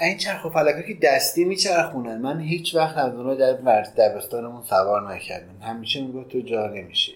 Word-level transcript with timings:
این 0.00 0.16
چرخ 0.16 0.44
و 0.44 0.48
فلکا 0.48 0.82
که 0.82 0.94
دستی 1.02 1.44
میچرخونن. 1.44 2.18
من 2.18 2.40
هیچ 2.40 2.74
وقت 2.74 2.96
از 2.96 3.14
اونها 3.14 3.34
در 3.34 3.82
دبستانمون 3.82 4.62
سوار 4.62 5.14
نکردم. 5.14 5.62
همیشه 5.62 6.02
می‌گفت 6.02 6.28
تو 6.28 6.40
جا 6.40 6.66
نمیشی. 6.66 7.12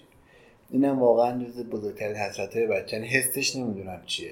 اینم 0.69 0.99
واقعا 0.99 1.43
جز 1.43 1.63
بزرگترین 1.63 2.15
حسرت 2.15 2.55
های 2.55 2.67
بچه. 2.67 2.97
یعنی 2.97 3.07
حسش 3.07 3.55
نمی‌دونم 3.55 4.01
چیه. 4.05 4.31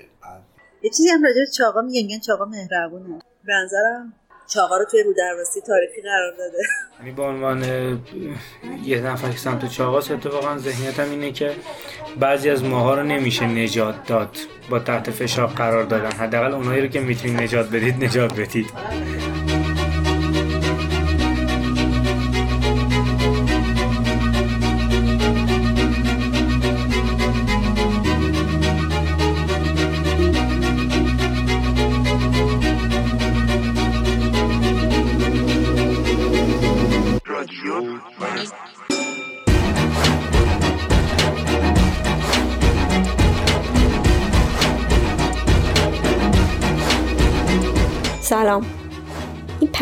یه 0.84 0.90
چیزی 0.90 1.10
هم 1.10 1.24
راجع 1.24 1.52
چاقا 1.58 1.82
میگن 1.82 2.20
چاقا 2.20 2.46
مهربونه. 2.46 3.20
به 3.46 3.54
نظرم 3.54 4.14
چاقا 4.54 4.78
رو 4.78 4.86
توی 4.86 5.04
رودرواسی 5.04 5.62
تاریخی 5.62 6.02
قرار 6.02 6.32
داده. 6.38 6.58
یعنی 7.00 7.12
به 7.12 7.24
عنوان 7.24 7.64
یه 8.84 9.02
نفر 9.02 9.30
که 9.30 9.38
سمت 9.38 9.70
چاقاس 9.70 10.12
اتفاقا 10.12 10.58
ذهنیتم 10.58 11.10
اینه 11.10 11.32
که 11.32 11.52
بعضی 12.20 12.50
از 12.50 12.64
ماها 12.64 12.96
رو 12.96 13.04
نمیشه 13.04 13.46
نجات 13.46 14.08
داد. 14.08 14.38
با 14.70 14.80
تحت 14.80 15.12
فشار 15.12 15.48
قرار 15.48 15.84
دادن. 15.84 16.12
حداقل 16.12 16.54
اونایی 16.54 16.82
رو 16.82 16.88
که 16.88 17.00
می‌تونید 17.00 17.42
نجات 17.42 17.70
بدید 17.70 18.04
نجات 18.04 18.40
بدید. 18.40 18.70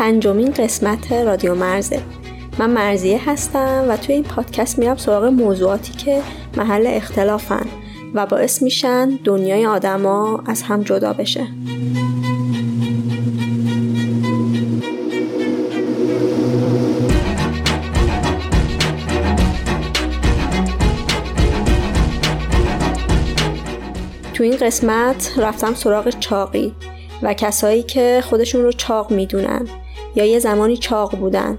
پنجمین 0.08 0.50
قسمت 0.50 1.12
رادیو 1.12 1.54
مرزه. 1.54 2.02
من 2.58 2.70
مرزیه 2.70 3.30
هستم 3.30 3.84
و 3.88 3.96
توی 3.96 4.14
این 4.14 4.24
پادکست 4.24 4.78
میرم 4.78 4.96
سراغ 4.96 5.24
موضوعاتی 5.24 5.92
که 5.92 6.22
محل 6.56 6.86
اختلافن 6.86 7.66
و 8.14 8.26
باعث 8.26 8.62
میشن 8.62 9.08
دنیای 9.24 9.66
آدما 9.66 10.42
از 10.46 10.62
هم 10.62 10.82
جدا 10.82 11.12
بشه. 11.12 11.46
تو 24.34 24.44
این 24.44 24.56
قسمت 24.56 25.32
رفتم 25.36 25.74
سراغ 25.74 26.08
چاقی 26.08 26.74
و 27.22 27.34
کسایی 27.34 27.82
که 27.82 28.22
خودشون 28.24 28.62
رو 28.62 28.72
چاق 28.72 29.10
می‌دونن. 29.10 29.68
یا 30.18 30.24
یه 30.24 30.38
زمانی 30.38 30.76
چاق 30.76 31.16
بودن. 31.16 31.58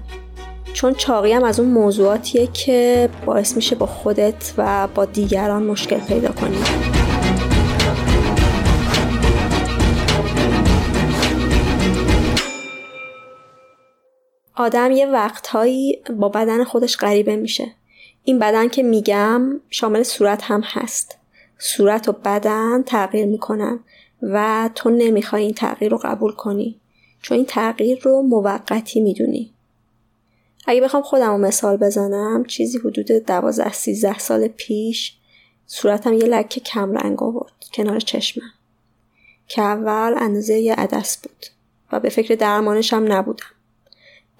چون 0.72 0.94
چاقی 0.94 1.32
هم 1.32 1.44
از 1.44 1.60
اون 1.60 1.68
موضوعاتیه 1.68 2.46
که 2.46 3.08
باعث 3.26 3.56
میشه 3.56 3.76
با 3.76 3.86
خودت 3.86 4.54
و 4.58 4.88
با 4.94 5.04
دیگران 5.04 5.62
مشکل 5.62 5.98
پیدا 5.98 6.28
کنی. 6.32 6.56
آدم 14.54 14.90
یه 14.90 15.06
وقتهایی 15.06 16.02
با 16.16 16.28
بدن 16.28 16.64
خودش 16.64 16.96
غریبه 16.96 17.36
میشه. 17.36 17.66
این 18.24 18.38
بدن 18.38 18.68
که 18.68 18.82
میگم 18.82 19.60
شامل 19.70 20.02
صورت 20.02 20.42
هم 20.42 20.60
هست. 20.64 21.18
صورت 21.58 22.08
و 22.08 22.12
بدن 22.12 22.82
تغییر 22.82 23.26
می‌کنن 23.26 23.80
و 24.22 24.70
تو 24.74 24.90
نمی‌خوای 24.90 25.42
این 25.42 25.54
تغییر 25.54 25.90
رو 25.90 25.98
قبول 26.02 26.32
کنی. 26.32 26.79
چون 27.22 27.36
این 27.36 27.46
تغییر 27.46 28.00
رو 28.02 28.22
موقتی 28.22 29.00
می‌دونی. 29.00 29.54
اگه 30.66 30.80
بخوام 30.80 31.02
خودم 31.02 31.30
رو 31.30 31.38
مثال 31.38 31.76
بزنم 31.76 32.44
چیزی 32.44 32.78
حدود 32.78 33.06
دوازده 33.06 33.72
سیزده 33.72 34.18
سال 34.18 34.48
پیش 34.48 35.16
صورتم 35.66 36.12
یه 36.12 36.24
لکه 36.24 36.60
کم 36.60 36.92
رنگ 36.92 37.22
آورد 37.22 37.52
کنار 37.74 38.00
چشمم 38.00 38.52
که 39.48 39.62
اول 39.62 40.14
اندازه 40.18 40.58
یه 40.58 40.74
عدس 40.74 41.18
بود 41.18 41.46
و 41.92 42.00
به 42.00 42.08
فکر 42.08 42.34
درمانش 42.34 42.92
هم 42.92 43.12
نبودم. 43.12 43.44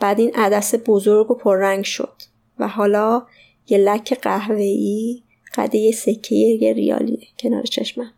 بعد 0.00 0.20
این 0.20 0.34
عدس 0.34 0.74
بزرگ 0.86 1.30
و 1.30 1.34
پررنگ 1.34 1.84
شد 1.84 2.22
و 2.58 2.68
حالا 2.68 3.26
یه 3.68 3.78
لک 3.78 4.18
قهوه‌ای 4.22 5.22
قده 5.54 5.92
سکه 5.92 6.72
ریالیه 6.76 7.28
کنار 7.38 7.62
چشمم. 7.62 8.12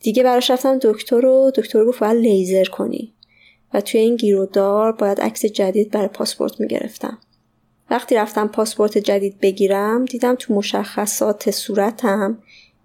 دیگه 0.00 0.22
براش 0.22 0.50
رفتم 0.50 0.78
دکتر 0.82 1.26
و 1.26 1.52
دکتر 1.54 1.84
گفت 1.84 2.00
باید 2.00 2.16
لیزر 2.16 2.64
کنی. 2.64 3.12
و 3.74 3.80
توی 3.80 4.00
این 4.00 4.16
گیرودار 4.16 4.92
باید 4.92 5.20
عکس 5.20 5.46
جدید 5.46 5.90
برای 5.90 6.08
پاسپورت 6.08 6.60
می‌گرفتم. 6.60 7.18
وقتی 7.90 8.14
رفتم 8.14 8.48
پاسپورت 8.48 8.98
جدید 8.98 9.40
بگیرم 9.40 10.04
دیدم 10.04 10.34
تو 10.34 10.54
مشخصات 10.54 11.50
صورتم 11.50 12.38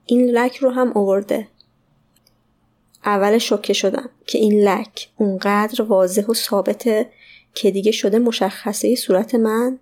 این 0.05 0.25
لک 0.25 0.57
رو 0.57 0.69
هم 0.69 0.91
آورده. 0.95 1.47
اول 3.05 3.37
شوکه 3.37 3.73
شدم 3.73 4.09
که 4.25 4.37
این 4.37 4.63
لک 4.63 5.09
اونقدر 5.17 5.83
واضح 5.83 6.25
و 6.25 6.33
ثابته 6.33 7.09
که 7.53 7.71
دیگه 7.71 7.91
شده 7.91 8.19
مشخصه 8.19 8.95
صورت 8.95 9.35
من. 9.35 9.79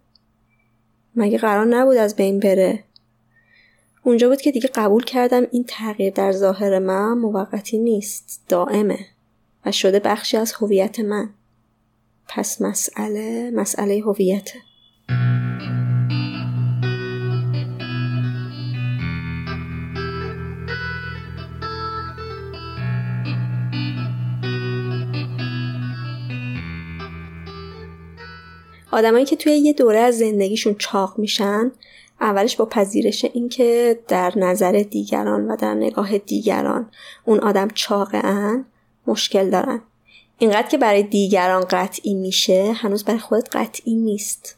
مگه 1.16 1.38
قرار 1.38 1.66
نبود 1.66 1.98
از 1.98 2.16
بین 2.16 2.40
بره؟ 2.40 2.84
اونجا 4.04 4.30
بود 4.30 4.42
که 4.42 4.52
دیگه 4.52 4.70
قبول 4.76 5.04
کردم 5.04 5.48
این 5.52 5.66
تغییر 5.68 6.14
در 6.14 6.32
ظاهر 6.32 6.80
من 6.80 7.14
موقتی 7.14 7.78
نیست 7.78 8.44
دائمه. 8.50 9.00
و 9.66 9.72
شده 9.72 10.00
بخشی 10.00 10.38
از 10.38 10.54
هویت 10.54 11.00
من. 11.00 11.30
پس 12.28 12.62
مسئله 12.62 13.52
مسئله 13.52 14.02
هویته 14.06 14.60
آدمایی 28.92 29.26
که 29.26 29.36
توی 29.36 29.54
یه 29.54 29.74
دوره 29.74 30.00
از 30.00 30.18
زندگیشون 30.18 30.76
چاق 30.80 31.20
میشن 31.20 31.72
اولش 32.22 32.56
با 32.56 32.66
پذیرش 32.66 33.26
اینکه 33.34 34.00
در 34.08 34.34
نظر 34.36 34.72
دیگران 34.72 35.48
و 35.48 35.56
در 35.56 35.74
نگاه 35.74 36.18
دیگران 36.18 36.90
اون 37.26 37.40
آدم 37.40 37.68
چاقه 37.68 38.18
مشکل 39.08 39.50
دارن. 39.50 39.82
اینقدر 40.38 40.68
که 40.68 40.78
برای 40.78 41.04
دیگران 41.04 41.66
قطعی 41.70 42.14
میشه 42.14 42.72
هنوز 42.72 43.06
برای 43.06 43.20
خودت 43.20 43.56
قطعی 43.56 43.96
نیست. 43.96 44.58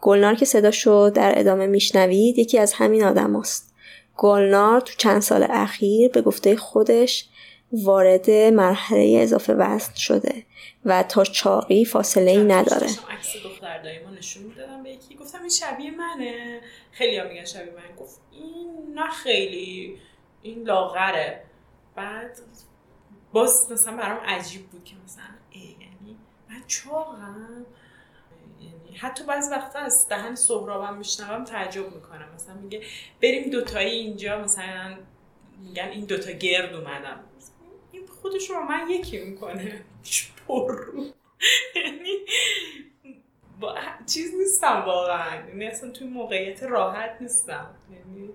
گلنار 0.00 0.34
که 0.34 0.44
صداشو 0.44 1.10
در 1.14 1.38
ادامه 1.38 1.66
میشنوید 1.66 2.38
یکی 2.38 2.58
از 2.58 2.72
همین 2.72 3.04
آدم 3.04 3.40
هست. 3.40 3.74
گلنار 4.16 4.80
تو 4.80 4.92
چند 4.96 5.22
سال 5.22 5.46
اخیر 5.50 6.10
به 6.10 6.22
گفته 6.22 6.56
خودش 6.56 7.28
وارد 7.72 8.30
مرحله 8.30 9.18
اضافه 9.22 9.54
وزن 9.54 9.94
شده 9.94 10.42
و 10.84 11.02
تا 11.02 11.24
چاقی 11.24 11.84
فاصله 11.84 12.30
ای 12.30 12.44
نداره. 12.44 12.86
عکس 12.86 13.36
دختر 13.44 13.82
دایما 13.82 14.10
نشون 14.10 14.42
می‌دادم 14.42 14.82
به 14.82 14.90
یکی. 14.90 15.14
گفتم 15.14 15.40
این 15.40 15.48
شبیه 15.48 15.90
منه. 15.90 16.60
خیلی 16.92 17.18
ها 17.18 17.28
میگن 17.28 17.44
شبیه 17.44 17.72
من. 17.72 18.04
گفت 18.04 18.20
این 18.32 18.68
نه 18.94 19.10
خیلی. 19.10 19.96
این 20.42 20.62
لاغره. 20.62 21.42
بعد 21.96 22.38
باز 23.32 23.72
مثلا 23.72 23.96
برام 23.96 24.18
عجیب 24.24 24.66
بود 24.66 24.84
که 24.84 24.94
مثلا 25.04 25.24
یعنی 25.54 26.18
من 26.48 26.62
چاقم. 26.66 27.66
یعنی 28.60 28.96
حتی 28.98 29.24
بعض 29.24 29.48
وقتا 29.50 29.78
از 29.78 30.06
دهن 30.08 30.34
سهرابم 30.34 30.96
میشنوم 30.96 31.44
تعجب 31.44 31.94
می‌کنم. 31.94 32.28
مثلا 32.34 32.54
میگه 32.54 32.82
بریم 33.22 33.50
دوتایی 33.50 33.98
اینجا 33.98 34.38
مثلا 34.38 34.98
میگن 35.62 35.88
این 35.88 36.04
دوتا 36.04 36.30
گرد 36.30 36.74
اومدم 36.74 37.20
این 37.92 38.06
خودش 38.06 38.50
رو 38.50 38.62
من 38.62 38.90
یکی 38.90 39.18
می‌کنه. 39.18 39.84
پر 40.48 40.86
یعنی 41.76 42.16
چیز 44.06 44.34
نیستم 44.34 44.82
واقعا. 44.86 45.48
یعنی 45.48 45.66
اصلا 45.66 45.90
توی 45.90 46.06
موقعیت 46.06 46.62
راحت 46.62 47.16
نیستم. 47.20 47.74
یعنی 47.92 48.30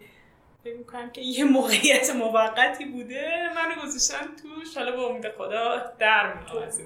فکر 0.65 0.77
می‌کنم 0.77 1.09
که 1.09 1.21
یه 1.21 1.43
موقعیت 1.43 2.09
موقتی 2.15 2.85
بوده. 2.85 3.49
منو 3.55 3.81
گذاشتن 3.81 4.35
توش 4.35 4.77
حالا 4.77 4.95
با 4.95 5.07
امید 5.07 5.29
خدا 5.37 5.93
در 5.99 6.33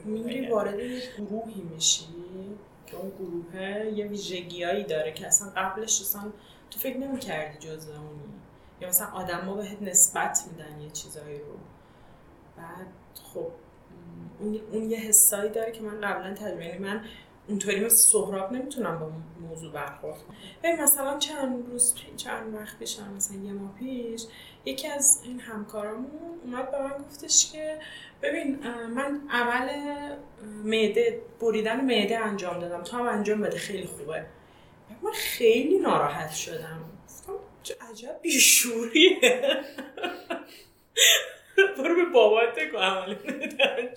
میری 0.05 0.47
وارد 0.47 0.79
گروهی 1.17 1.61
میشی؟ 1.61 2.05
که 2.87 2.95
اون 2.95 3.09
گروه 3.09 3.85
یه 3.85 4.05
ویژگیایی 4.05 4.83
داره 4.83 5.13
که 5.13 5.27
اصلا 5.27 5.49
قبلش 5.55 6.01
اصلا 6.01 6.21
تو 6.71 6.79
فکر 6.79 6.97
نمی‌کردی 6.97 7.67
جز 7.67 7.89
اونی. 7.89 8.33
یا 8.81 8.87
مثلا 8.87 9.07
آدم 9.07 9.39
ها 9.39 9.53
بهت 9.53 9.81
نسبت 9.81 10.39
میدن 10.51 10.81
یه 10.81 10.89
چیزایی 10.89 11.39
رو. 11.39 11.57
بعد 12.57 12.87
خب 13.33 13.51
اون, 14.39 14.59
اون 14.71 14.91
یه 14.91 14.97
حسایی 14.97 15.49
داره 15.49 15.71
که 15.71 15.81
من 15.81 16.01
قبلا 16.01 16.33
تجربه 16.33 16.65
یعنی 16.65 16.77
من 16.77 17.05
اونطوری 17.49 17.85
مثل 17.85 17.95
سهراب 17.95 18.51
نمی‌تونم 18.51 18.99
با 18.99 19.11
موضوع 19.47 19.71
برخورد 19.71 20.17
کنم. 20.17 20.83
مثلا 20.83 21.17
چند 21.17 21.67
روز 21.71 21.95
چند 22.17 22.55
وقت 22.55 22.79
پیش 22.79 22.99
مثلا 23.17 23.37
یه 23.43 23.53
ماه 23.53 23.75
پیش 23.79 24.25
یکی 24.65 24.87
از 24.87 25.21
این 25.23 25.39
همکارامون 25.39 26.39
اومد 26.43 26.71
به 26.71 26.81
من 26.81 26.97
گفتش 27.09 27.51
که 27.51 27.79
ببین 28.21 28.59
من 28.95 29.21
عمل 29.31 29.69
معده 30.63 31.21
بریدن 31.41 31.85
معده 31.85 32.19
انجام 32.19 32.59
دادم. 32.59 32.83
تو 32.83 32.97
هم 32.97 33.07
انجام 33.07 33.41
بده 33.41 33.57
خیلی 33.57 33.87
خوبه. 33.87 34.25
من 35.01 35.11
خیلی 35.11 35.79
ناراحت 35.79 36.31
شدم. 36.31 36.79
گفتم 37.07 37.33
عجب 37.91 38.19
بیشوریه. 38.21 39.19
برو 41.77 41.95
به 41.95 42.05
بابات 42.13 42.59
کو 42.71 42.77
عمل 42.77 43.09
معده 43.09 43.93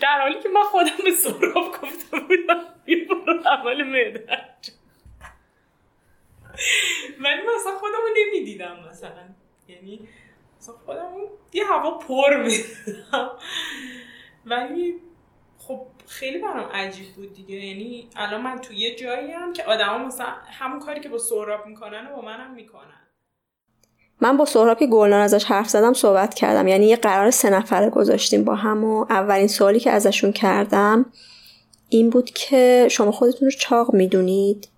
در 0.00 0.20
حالی 0.20 0.40
که 0.40 0.48
من 0.48 0.62
خودم 0.62 0.96
به 1.04 1.10
سراب 1.10 1.76
گفته 1.82 2.20
بودم 2.20 2.64
یه 2.86 3.04
برو 3.04 3.64
ولی 3.64 3.82
من 7.22 7.54
اصلا 7.60 7.72
خودم 7.78 7.98
رو 8.02 8.08
نمی‌دیدم 8.18 8.88
مثلا. 8.90 9.28
یعنی 9.68 10.08
مثلا 10.58 10.74
خودم 10.74 11.12
یه 11.52 11.66
هوا 11.66 11.90
پر 11.90 12.36
می‌دیدم. 12.36 13.30
ولی 14.46 15.00
خب 15.58 15.86
خیلی 16.08 16.38
برام 16.38 16.70
عجیب 16.70 17.14
بود 17.14 17.34
دیگه. 17.34 17.54
یعنی 17.54 18.08
الان 18.16 18.40
من 18.40 18.58
تو 18.58 18.72
یه 18.72 18.94
جایی 18.94 19.30
هم 19.30 19.52
که 19.52 19.64
آدما 19.64 19.98
مثلا 19.98 20.26
همون 20.26 20.80
کاری 20.80 21.00
که 21.00 21.08
با 21.08 21.18
سهراب 21.18 21.66
می‌کنن 21.66 22.06
و 22.06 22.16
با 22.16 22.22
منم 22.22 22.50
می‌کنن. 22.54 22.95
من 24.20 24.36
با 24.36 24.44
سهراب 24.44 24.78
که 24.78 24.86
گلنار 24.86 25.20
ازش 25.20 25.44
حرف 25.44 25.68
زدم 25.68 25.92
صحبت 25.92 26.34
کردم. 26.34 26.68
یعنی 26.68 26.86
یه 26.86 26.96
قرار 26.96 27.30
سه 27.30 27.50
نفره 27.50 27.90
گذاشتیم 27.90 28.44
با 28.44 28.54
هم 28.54 28.84
و 28.84 29.06
اولین 29.10 29.48
سوالی 29.48 29.80
که 29.80 29.90
ازشون 29.90 30.32
کردم 30.32 31.06
این 31.88 32.10
بود 32.10 32.30
که 32.30 32.88
شما 32.90 33.12
خودتون 33.12 33.48
رو 33.48 33.56
چاق 33.58 33.94
می‌دونید. 33.94 34.68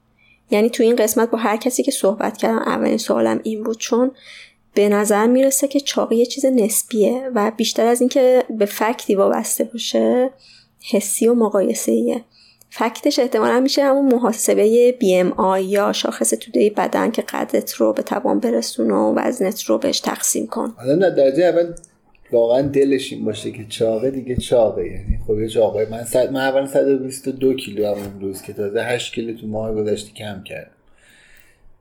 یعنی 0.50 0.70
تو 0.70 0.82
این 0.82 0.96
قسمت 0.96 1.30
با 1.30 1.38
هر 1.38 1.56
کسی 1.56 1.82
که 1.82 1.90
صحبت 1.90 2.36
کردم 2.36 2.58
اولین 2.58 2.98
سوالم 2.98 3.40
این 3.42 3.62
بود 3.62 3.78
چون 3.78 4.10
به 4.74 4.88
نظر 4.88 5.26
می‌رسه 5.26 5.68
که 5.68 5.80
چاقی 5.80 6.16
یه 6.16 6.26
چیز 6.26 6.44
نسبیه 6.44 7.30
و 7.34 7.52
بیشتر 7.56 7.86
از 7.86 8.00
اینکه 8.00 8.44
به 8.50 8.66
فکتی 8.66 9.14
وابسته 9.14 9.64
باشه 9.64 10.30
حسی 10.92 11.28
و 11.28 11.34
مقایسه 11.34 12.24
فکتش 12.70 13.18
احتمالا 13.18 13.60
میشه 13.60 13.82
همون 13.82 14.14
محاسبه 14.14 14.94
BMI 15.00 15.60
یا 15.62 15.92
شاخص 15.92 16.30
توده 16.30 16.70
بدن 16.76 17.10
که 17.10 17.22
قدرت 17.22 17.72
رو 17.72 17.92
به 17.92 18.02
توان 18.02 18.40
برسون 18.40 18.90
و 18.90 19.14
وزنت 19.16 19.62
رو 19.62 19.78
بهش 19.78 20.00
تقسیم 20.00 20.46
کن. 20.46 20.74
حالا 20.76 20.94
نه 20.94 21.10
درجه 21.10 21.44
اول 21.44 21.72
واقعا 22.32 22.62
دلش 22.62 23.12
این 23.12 23.24
باشه 23.24 23.50
که 23.50 23.64
چاقه 23.68 24.10
دیگه 24.10 24.36
چاقه. 24.36 24.86
یعنی 24.86 25.18
خب 25.26 25.40
یه 25.40 25.48
چاقه. 25.48 25.86
من 25.90 26.04
صد 26.04 26.32
من 26.32 26.40
اول 26.40 26.66
122 26.66 27.54
کیلو 27.54 27.86
هم 27.86 28.02
امروز 28.02 28.42
که 28.42 28.52
تازه 28.52 28.82
8 28.82 29.14
کیلو 29.14 29.36
تو 29.36 29.46
ماه 29.46 29.74
گذشته 29.74 30.12
کم 30.12 30.42
کردم. 30.44 30.70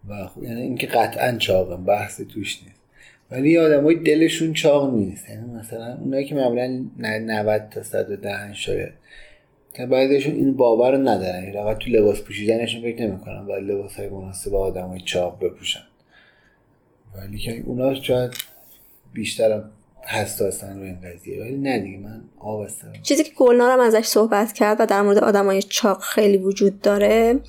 و 0.10 0.28
خب 0.28 0.44
یعنی 0.44 0.62
اینکه 0.62 0.88
قطعا 0.88 1.38
چاقم 1.38 1.84
بحثی 1.84 2.26
توش 2.26 2.64
نیست. 2.64 2.82
ولی 3.32 3.58
آدمای 3.58 3.96
دلشون 3.96 4.54
چاق 4.54 4.94
نیست. 4.94 5.30
یعنی 5.30 5.52
مثلا 5.52 5.98
اونایی 6.02 6.26
که 6.26 6.36
معمولا 6.36 6.86
90 7.00 7.70
تا 7.70 7.84
110 7.84 8.54
شاید. 8.54 8.94
که 9.78 9.86
بعضیشون 9.86 10.36
این 10.36 10.54
باور 10.54 10.92
رو 10.92 10.98
ندارن. 10.98 11.44
یعنی 11.44 11.76
تو 11.76 11.90
لباس 11.90 12.22
پوشیدنشون 12.22 12.82
فکر 12.82 13.08
نمی‌کنن. 13.08 13.46
باید 13.46 13.64
لباس 13.64 13.96
های 13.96 14.10
مناسب 14.10 14.56
آدمای 14.56 15.00
چاق 15.00 15.40
بپوشن. 15.40 15.84
ولی 17.16 17.38
که 17.38 17.64
اونا 17.66 18.02
شاید 18.02 18.32
بیشترم 19.14 19.72
حساسن 20.02 20.80
رو 20.80 20.84
این 20.84 20.98
قضیه. 21.02 21.42
ولی 21.42 21.58
نه 21.58 21.80
دیگه 21.80 21.98
من 21.98 22.22
آبستم 22.40 22.94
چیزی 23.04 23.24
که 23.24 23.32
گلنارم 23.38 23.80
ازش 23.80 24.06
صحبت 24.06 24.54
کرد 24.54 24.78
و 24.80 24.86
در 24.86 25.02
مورد 25.02 25.18
آدمای 25.18 25.62
چاق 25.62 26.02
خیلی 26.02 26.38
وجود 26.38 26.82
داره 26.82 27.40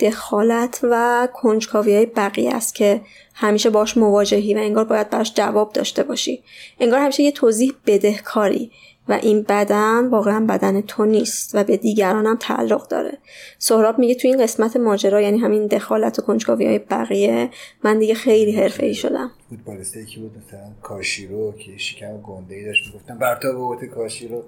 دخالت 0.00 0.80
و 0.82 1.28
کنجکاوی 1.34 1.94
های 1.94 2.06
بقیه 2.06 2.54
است 2.54 2.74
که 2.74 3.00
همیشه 3.34 3.70
باش 3.70 3.96
مواجهی 3.96 4.54
و 4.54 4.58
انگار 4.58 4.84
باید 4.84 5.10
براش 5.10 5.32
جواب 5.34 5.72
داشته 5.72 6.02
باشی. 6.02 6.42
انگار 6.80 7.00
همیشه 7.00 7.22
یه 7.22 7.32
توضیح 7.32 7.72
بدهکاری. 7.86 8.70
و 9.08 9.12
این 9.12 9.42
بدن 9.48 10.06
واقعا 10.06 10.46
بدن 10.48 10.80
تو 10.80 11.04
نیست 11.04 11.54
و 11.54 11.64
به 11.64 11.76
دیگران 11.76 12.26
هم 12.26 12.36
تعلق 12.40 12.88
داره. 12.88 13.18
سهراب 13.58 13.98
میگه 13.98 14.14
تو 14.14 14.28
این 14.28 14.42
قسمت 14.42 14.76
ماجرا 14.76 15.20
یعنی 15.20 15.38
همین 15.38 15.66
دخالت 15.66 16.18
و 16.18 16.22
کنجکاوی 16.22 16.66
های 16.66 16.78
بقیه 16.78 17.50
من 17.84 17.98
دیگه 17.98 18.14
خیلی 18.14 18.52
حرفه 18.52 18.86
ای 18.86 18.94
شدم 18.94 19.30
فوتبالیستی 19.50 20.06
که 20.06 20.20
بود 20.20 20.32
مثلا 20.46 20.72
کاشیرو 20.82 21.52
که 21.52 21.78
شکم 21.78 22.20
گنده 22.22 22.54
ای 22.54 22.64
داشت 22.64 22.86
می‌گفتم. 22.86 23.18
برتا 23.18 23.52
به 23.52 23.58
اوت 23.58 23.84
کاشیرو 23.84 24.44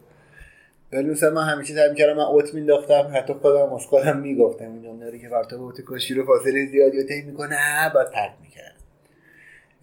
ولی 0.92 1.08
مثلا 1.10 1.30
من 1.30 1.48
همیشه 1.48 1.74
سعی 1.74 1.90
می‌کردم 1.90 2.16
من 2.16 2.24
اوت 2.24 2.54
مینداختم 2.54 3.10
حتی 3.14 3.32
خودم 3.32 3.72
از 3.74 3.86
خودم 3.86 4.18
می‌گفتم. 4.20 4.72
این 4.72 4.82
جمله 4.82 5.18
که 5.18 5.28
برتا 5.28 5.56
به 5.56 5.62
اوت 5.62 5.80
کاشیرو 5.80 6.24
فاصله 6.24 6.66
زیادی 6.66 6.98
اوتی 6.98 7.22
می‌کنه 7.22 7.56
بعد 7.94 8.10
ترک 8.10 8.32
می‌کرد. 8.42 8.74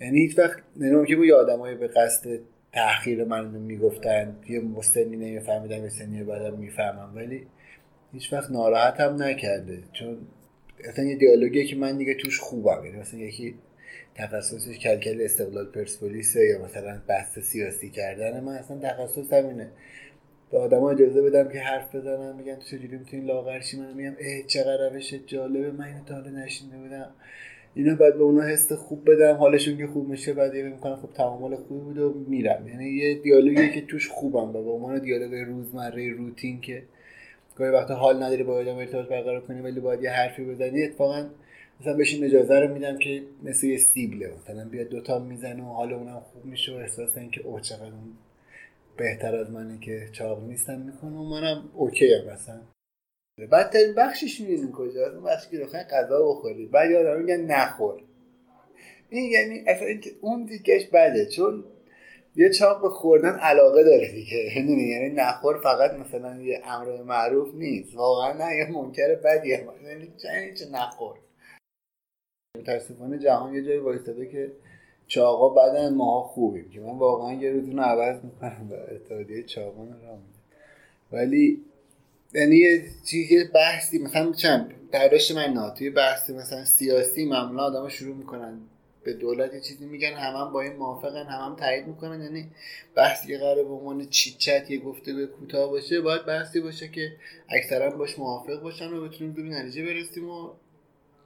یعنی 0.01 0.19
هیچ 0.19 0.39
وقت 0.39 0.57
نمی‌دونم 0.75 1.05
که 1.05 1.15
با 1.15 1.23
آدمای 1.39 1.75
به 1.75 1.87
قصد 1.87 2.39
تحقیر 2.75 3.23
من 3.23 3.45
می‌گفتن. 3.45 4.35
یه 4.49 4.59
مستنی 4.59 5.15
نمیفهمیدم 5.17 5.83
یه 5.83 5.89
سنی 5.89 6.23
بعدم 6.23 6.57
می‌فهمم. 6.57 7.15
ولی 7.15 7.47
هیچ 8.13 8.33
وقت 8.33 8.51
ناراحت 8.51 8.99
هم 8.99 9.23
نکرده. 9.23 9.83
چون 9.93 10.17
اصلا 10.89 11.05
یه 11.05 11.15
دیالوگیه 11.15 11.65
که 11.65 11.75
من 11.75 11.97
دیگه 11.97 12.13
توش 12.13 12.39
خوبم. 12.39 12.85
یعنی 12.85 12.97
مثلا 12.97 13.19
یکی 13.19 13.55
تخصصش 14.15 14.79
کلکل 14.79 15.21
استقلال 15.21 15.65
پرسپولیسه 15.65 16.45
یا 16.45 16.65
مثلا 16.65 17.01
بحث 17.07 17.39
سیاسی 17.39 17.89
کردن 17.89 18.39
من 18.39 18.53
اصلا 18.53 18.79
تخصص 18.79 19.33
همینه. 19.33 19.69
به 20.51 20.57
آدما 20.57 20.91
اجازه 20.91 21.21
بدم 21.21 21.49
که 21.49 21.59
حرف 21.59 21.95
بزنم 21.95 22.35
میگن 22.35 22.55
تو 22.55 22.61
چجوری 22.61 22.97
می‌تونی 22.97 23.25
لاغرشی 23.25 23.79
من 23.79 23.93
میگم 23.93 24.15
اه 24.19 24.41
چقدر 24.47 24.89
روش 24.89 25.13
جالبه. 25.13 25.71
من 25.71 25.85
اینو 25.85 26.03
تا 26.03 26.15
حالا 26.15 26.29
نشینده 26.29 26.77
بودم. 26.77 27.11
اینا 27.75 27.95
بعد 27.95 28.13
به 28.13 28.23
اونا 28.23 28.41
حس 28.41 28.71
خوب 28.71 29.11
بدم. 29.11 29.35
حالشون 29.35 29.77
که 29.77 29.87
خوب 29.87 30.09
میشه 30.09 30.33
بعد 30.33 30.55
یه 30.55 30.63
می‌کنم 30.63 30.95
خب 30.95 31.13
تعامل 31.13 31.55
خوبی 31.55 31.79
بود 31.79 31.97
و 31.97 32.25
میرم. 32.27 32.67
یعنی 32.67 32.85
یه 32.85 33.15
دیالوگی 33.15 33.71
که 33.71 33.81
توش 33.81 34.09
خوبم 34.09 34.49
و 34.49 34.63
به 34.63 34.69
عنوان 34.69 34.99
دیالوگ 34.99 35.33
روزمره 35.33 36.13
روتین 36.13 36.61
که 36.61 36.83
گاهی 37.55 37.71
وقتا 37.71 37.95
حال 37.95 38.23
نداری 38.23 38.43
با 38.43 38.53
آدم 38.53 38.77
ارتباط 38.77 39.07
برقرار 39.07 39.41
کنی 39.41 39.61
ولی 39.61 39.79
باید 39.79 40.03
یه 40.03 40.09
حرفی 40.09 40.45
بزنی 40.45 40.83
اتفاقا 40.83 41.25
مثلا 41.81 41.93
بهش 41.93 42.23
اجازه 42.23 42.59
رو 42.59 42.73
میدم 42.73 42.97
که 42.97 43.23
مثل 43.43 43.67
یه 43.67 43.77
سیبله. 43.77 44.31
مثلا 44.43 44.69
بیاد 44.69 44.87
دوتا 44.87 45.19
می‌زنه 45.19 45.63
و 45.63 45.73
حال 45.73 45.93
اونم 45.93 46.19
خوب 46.19 46.45
میشه 46.45 46.71
و 46.71 46.75
احساس 46.75 47.17
اینکه 47.17 47.41
اوه 47.41 47.61
چقدر 47.61 47.91
بهتر 48.97 49.35
از 49.35 49.51
منه 49.51 49.79
که 49.79 50.09
چاق 50.11 50.43
نیستم 50.47 50.79
می‌کنه. 50.81 51.17
و 51.17 51.23
منم 51.23 51.69
اوکی 51.73 52.13
هم 52.13 52.33
مثلا 52.33 52.61
بدترین 53.39 53.95
بخشش 53.95 54.41
می‌دونین 54.41 54.71
کجاست 54.71 55.15
اون 55.15 55.23
بخشی 55.23 55.49
که 55.49 55.59
بخواین 55.59 55.85
غذا 55.85 56.29
بخورید 56.29 56.71
بعد 56.71 56.91
آدم 56.91 57.21
میگن 57.21 57.41
نخور. 57.41 58.01
این 59.09 59.31
یعنی 59.31 59.63
اصلا 59.67 59.87
اون 60.21 60.45
دیگهش 60.45 60.85
بده. 60.85 61.25
چون 61.25 61.63
یه 62.35 62.49
چاق 62.49 62.81
به 62.81 62.89
خوردن 62.89 63.39
علاقه 63.39 63.83
داره 63.83 64.11
دیگه. 64.11 64.37
یعنی 64.57 65.09
نخور 65.09 65.61
فقط 65.61 65.93
مثلا 65.93 66.41
یه 66.41 66.61
امر 66.65 67.01
معروف 67.01 67.55
نیست. 67.55 67.95
واقعا 67.95 68.33
نه 68.33 68.55
یه 68.55 68.71
منکر 68.71 69.15
بدیه 69.15 69.67
یعنی 70.23 70.53
چه 70.53 70.69
نخور؟ 70.71 71.15
متاسفانه 72.59 73.19
جهان 73.19 73.53
یه 73.53 73.63
جایی 73.63 73.79
وایستاده 73.79 74.25
که 74.25 74.51
چاقا 75.07 75.49
بدن 75.49 75.93
ماها 75.93 76.27
خوبیم. 76.27 76.69
که 76.69 76.79
من 76.79 76.97
واقعا 76.97 77.33
یه 77.33 77.51
روز 77.51 77.69
عوض 77.69 78.23
می‌کنم 78.23 78.67
به 78.69 78.95
اتحادیه 78.95 79.43
چاقان 79.43 79.87
رو 79.87 80.17
ولی 81.11 81.65
یعنی 82.33 82.55
یه 82.55 83.51
بحثی 83.53 83.99
مثلا 83.99 84.31
چند 84.31 84.73
برداشت 84.91 85.31
من 85.31 85.53
نه 85.53 85.73
توی 85.77 85.89
بحثی 85.89 86.33
مثلا 86.33 86.65
سیاسی 86.65 87.25
معمولا 87.25 87.63
آدم 87.63 87.87
شروع 87.89 88.15
می‌کنن 88.15 88.59
به 89.03 89.13
دولت 89.13 89.53
یه 89.53 89.59
چیزی 89.59 89.85
میگن 89.85 90.13
هم, 90.13 90.35
هم 90.35 90.53
با 90.53 90.61
این 90.61 90.73
موافقن 90.73 91.25
هم 91.25 91.49
هم 91.49 91.55
تایید 91.55 91.87
می‌کنن. 91.87 92.21
یعنی 92.21 92.51
بحثی 92.95 93.27
که 93.27 93.37
قراره 93.37 93.63
به 93.63 93.69
عنوان 93.69 94.05
چیت 94.09 94.37
چت 94.37 94.71
یه 94.71 94.79
گفته 94.79 95.13
به 95.13 95.27
کوتاه 95.27 95.69
باشه 95.69 96.01
باید 96.01 96.25
بحثی 96.25 96.59
باشه 96.59 96.87
که 96.87 97.11
اکثرا 97.49 97.89
باش 97.89 98.19
موافق 98.19 98.61
باشن 98.61 98.93
و 98.93 99.07
بتونیم 99.07 99.33
به 99.33 99.41
نتیجه 99.41 99.85
برسیم 99.85 100.29
و 100.29 100.49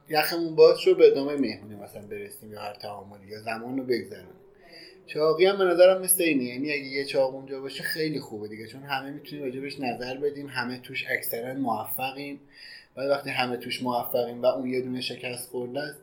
یخمون 0.08 0.56
باز 0.56 0.78
شو 0.78 0.94
به 0.94 1.06
ادامه 1.06 1.36
مهمونی 1.36 1.74
مثلا 1.74 2.02
برسیم 2.02 2.52
یا 2.52 2.60
هر 2.60 2.74
تعاملی 2.74 3.26
یا 3.26 3.40
زمان 3.42 3.78
رو 3.78 3.84
بگذرونیم. 3.84 4.34
چاقی 5.14 5.46
هم 5.46 5.58
به 5.58 5.64
نظرم 5.64 6.02
مثل 6.02 6.22
اینه. 6.22 6.44
یعنی 6.44 6.72
اگه 6.72 6.84
یه 6.84 7.04
چاق 7.04 7.34
اونجا 7.34 7.60
باشه 7.60 7.82
خیلی 7.82 8.20
خوبه 8.20 8.48
دیگه 8.48 8.66
چون 8.66 8.82
همه 8.82 9.10
می‌تونیم 9.10 9.44
راجبش 9.44 9.80
نظر 9.80 10.16
بدیم. 10.16 10.46
همه 10.46 10.78
توش 10.78 11.06
اکثرا 11.10 11.54
موفقیم. 11.54 12.40
و 12.96 13.00
وقتی 13.00 13.30
همه 13.30 13.56
توش 13.56 13.82
موفقیم 13.82 14.42
و 14.42 14.46
اون 14.46 14.70
یه 14.70 14.80
دونه 14.80 15.00
شکست 15.00 15.48
خورده 15.48 15.80
است 15.80 15.98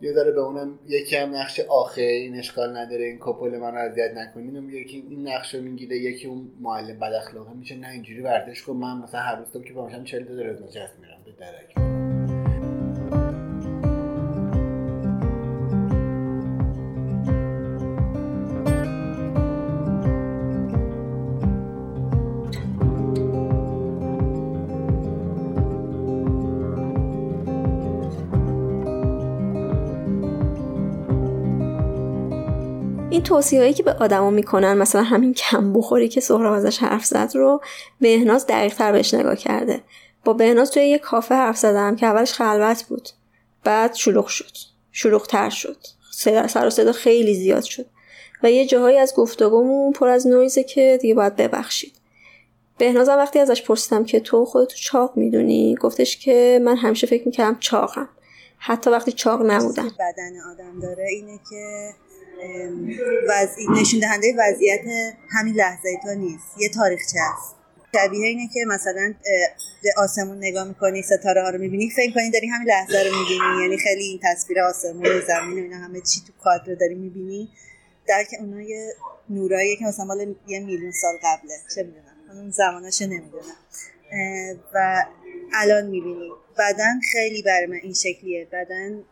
یه 0.00 0.12
داره 0.12 0.32
به 0.32 0.40
اونم 0.40 0.78
یکی 0.88 1.16
هم 1.16 1.36
نقش 1.36 1.60
آخه 1.60 2.02
این 2.02 2.38
اشکال 2.38 2.76
نداره 2.76 3.04
این 3.04 3.18
کپل 3.20 3.58
من 3.58 3.76
اذیت 3.76 4.14
نکنین 4.14 4.84
که 4.84 4.96
این 4.96 5.28
نقش 5.28 5.54
رو 5.54 5.62
می‌گیره 5.62 5.96
یکی 5.96 6.26
اون 6.26 6.50
معلم 6.60 6.98
بد 6.98 7.12
اخلاقه 7.12 7.52
میشه. 7.52 7.76
نه 7.76 7.88
اینجوری 7.88 8.20
ورزش 8.20 8.62
کن 8.62 8.72
من 8.72 8.98
مثلا 8.98 9.20
هر 9.20 9.36
روز 9.36 9.64
که 9.64 9.72
باشم 9.72 10.04
40 10.04 10.24
تا 10.24 10.34
درز 10.34 10.60
میرم 11.00 11.18
به 11.24 11.32
درک. 11.40 11.93
این 33.14 33.22
توصیه 33.22 33.60
هایی 33.60 33.72
که 33.72 33.82
به 33.82 33.92
آدما 33.92 34.30
می‌کنن 34.30 34.78
مثلا 34.78 35.02
همین 35.02 35.34
کم 35.34 35.72
بخوری 35.72 36.08
که 36.08 36.20
سهراب 36.20 36.52
ازش 36.52 36.78
حرف 36.78 37.04
زد 37.04 37.30
رو 37.34 37.60
بهناز 38.00 38.46
دقیق 38.46 38.74
تر 38.74 38.92
بهش 38.92 39.14
نگاه 39.14 39.36
کرده. 39.36 39.80
با 40.24 40.32
بهناز 40.32 40.70
توی 40.70 40.82
یه 40.82 40.98
کافه 40.98 41.34
حرف 41.34 41.56
زدم 41.56 41.96
که 41.96 42.06
اولش 42.06 42.32
خلوت 42.32 42.82
بود 42.82 43.08
بعد 43.64 43.94
شلوغ 43.94 44.26
شد 44.26 44.50
شلوغ 44.92 45.26
تر 45.26 45.50
شد 45.50 45.76
سر 46.48 46.66
و 46.66 46.70
صدا 46.70 46.92
خیلی 46.92 47.34
زیاد 47.34 47.62
شد. 47.62 47.86
و 48.42 48.50
یه 48.50 48.66
جاهایی 48.66 48.98
از 48.98 49.14
گفتگومون 49.16 49.92
پر 49.92 50.08
از 50.08 50.26
نویزه 50.26 50.64
که 50.64 50.98
دیگه 51.00 51.14
باید 51.14 51.36
ببخشید. 51.36 51.94
بهنازم 52.78 53.16
وقتی 53.16 53.38
ازش 53.38 53.62
پرسیدم 53.62 54.04
که 54.04 54.20
تو 54.20 54.44
خودتو 54.44 54.76
چاق 54.76 55.16
می‌دونی؟ 55.16 55.74
گفتش 55.80 56.16
که 56.16 56.60
من 56.64 56.76
همیشه 56.76 57.06
فکر 57.06 57.26
می‌کردم 57.26 57.56
چاقم. 57.60 58.08
حتی 58.58 58.90
وقتی 58.90 59.12
چاق 59.12 59.42
نبودم. 59.46 59.88
بدن 59.98 60.32
آدم 60.52 60.80
داره 60.80 61.06
اینه 61.10 61.40
که 61.50 61.90
وضعی 63.28 63.66
نشون 63.80 64.00
دهنده 64.00 64.34
وضعیت 64.38 64.80
همین 65.30 65.54
لحظه 65.54 65.88
تو 66.02 66.14
نیست. 66.14 66.44
یه 66.58 66.68
تاریخچه 66.68 67.18
است؟ 67.34 67.54
شبیه 67.94 68.26
اینه 68.26 68.48
که 68.54 68.64
مثلا 68.68 69.14
به 69.82 69.90
آسمون 69.96 70.38
نگاه 70.38 70.68
می‌کنی 70.68 71.02
ستاره 71.02 71.42
ها 71.42 71.50
رو 71.50 71.58
می‌بینی. 71.58 71.90
فکر 71.90 72.14
کنی 72.14 72.30
داری 72.30 72.46
همین 72.46 72.68
لحظه 72.68 73.02
رو 73.02 73.18
می‌بینی. 73.18 73.62
یعنی 73.62 73.78
خیلی 73.78 74.04
این 74.04 74.20
تصویر 74.22 74.60
آسمون 74.60 75.06
و 75.06 75.20
زمین 75.20 75.58
و 75.58 75.62
اینا 75.62 75.76
همه 75.76 76.00
چی 76.00 76.20
تو 76.26 76.32
کادر 76.44 76.74
داری 76.74 76.94
می‌بینی. 76.94 77.48
در 78.08 78.24
که 78.24 78.36
اونا 78.40 78.62
یه 78.62 78.94
نورایی 79.30 79.76
که 79.76 79.84
مثلا 79.84 80.04
مال 80.04 80.34
یه 80.46 80.60
میلیون 80.60 80.92
سال 80.92 81.14
قبله. 81.22 81.54
چه 81.74 81.82
می‌دونم. 81.82 82.40
اون 82.40 82.50
زمانش 82.50 83.02
نمی‌دونم. 83.02 83.56
و 84.74 85.04
الان 85.54 85.86
می‌بینی. 85.86 86.30
بدن 86.58 87.00
خیلی 87.12 87.42
برای 87.42 87.66
من 87.66 87.80
این 87.82 87.94
شکلیه. 87.94 88.48
بدن 88.52 89.02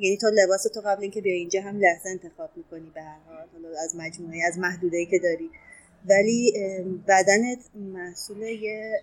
یعنی 0.00 0.16
تو 0.16 0.26
لباس 0.34 0.62
تو 0.62 0.80
قبل 0.80 1.02
اینکه 1.02 1.20
بیا 1.20 1.34
اینجا 1.34 1.62
هم 1.62 1.80
لحظه 1.80 2.08
انتخاب 2.08 2.50
می‌کنی 2.56 2.90
به 2.94 3.02
هر 3.02 3.18
حال 3.26 3.76
از 3.84 3.96
مجموعه 3.96 4.42
از 4.46 4.58
محدوده 4.58 5.06
که 5.06 5.18
داری. 5.18 5.50
ولی 6.08 6.52
بدنت 7.08 7.58
محصول 7.74 8.42
یه 8.42 9.00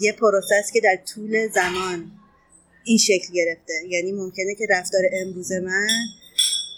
یه 0.00 0.12
پروسس 0.12 0.70
که 0.72 0.80
در 0.80 0.98
طول 1.14 1.48
زمان 1.48 2.10
این 2.84 2.98
شکل 2.98 3.32
گرفته. 3.34 3.72
یعنی 3.88 4.12
ممکنه 4.12 4.54
که 4.54 4.66
رفتار 4.70 5.02
امروز 5.12 5.52
من 5.52 5.88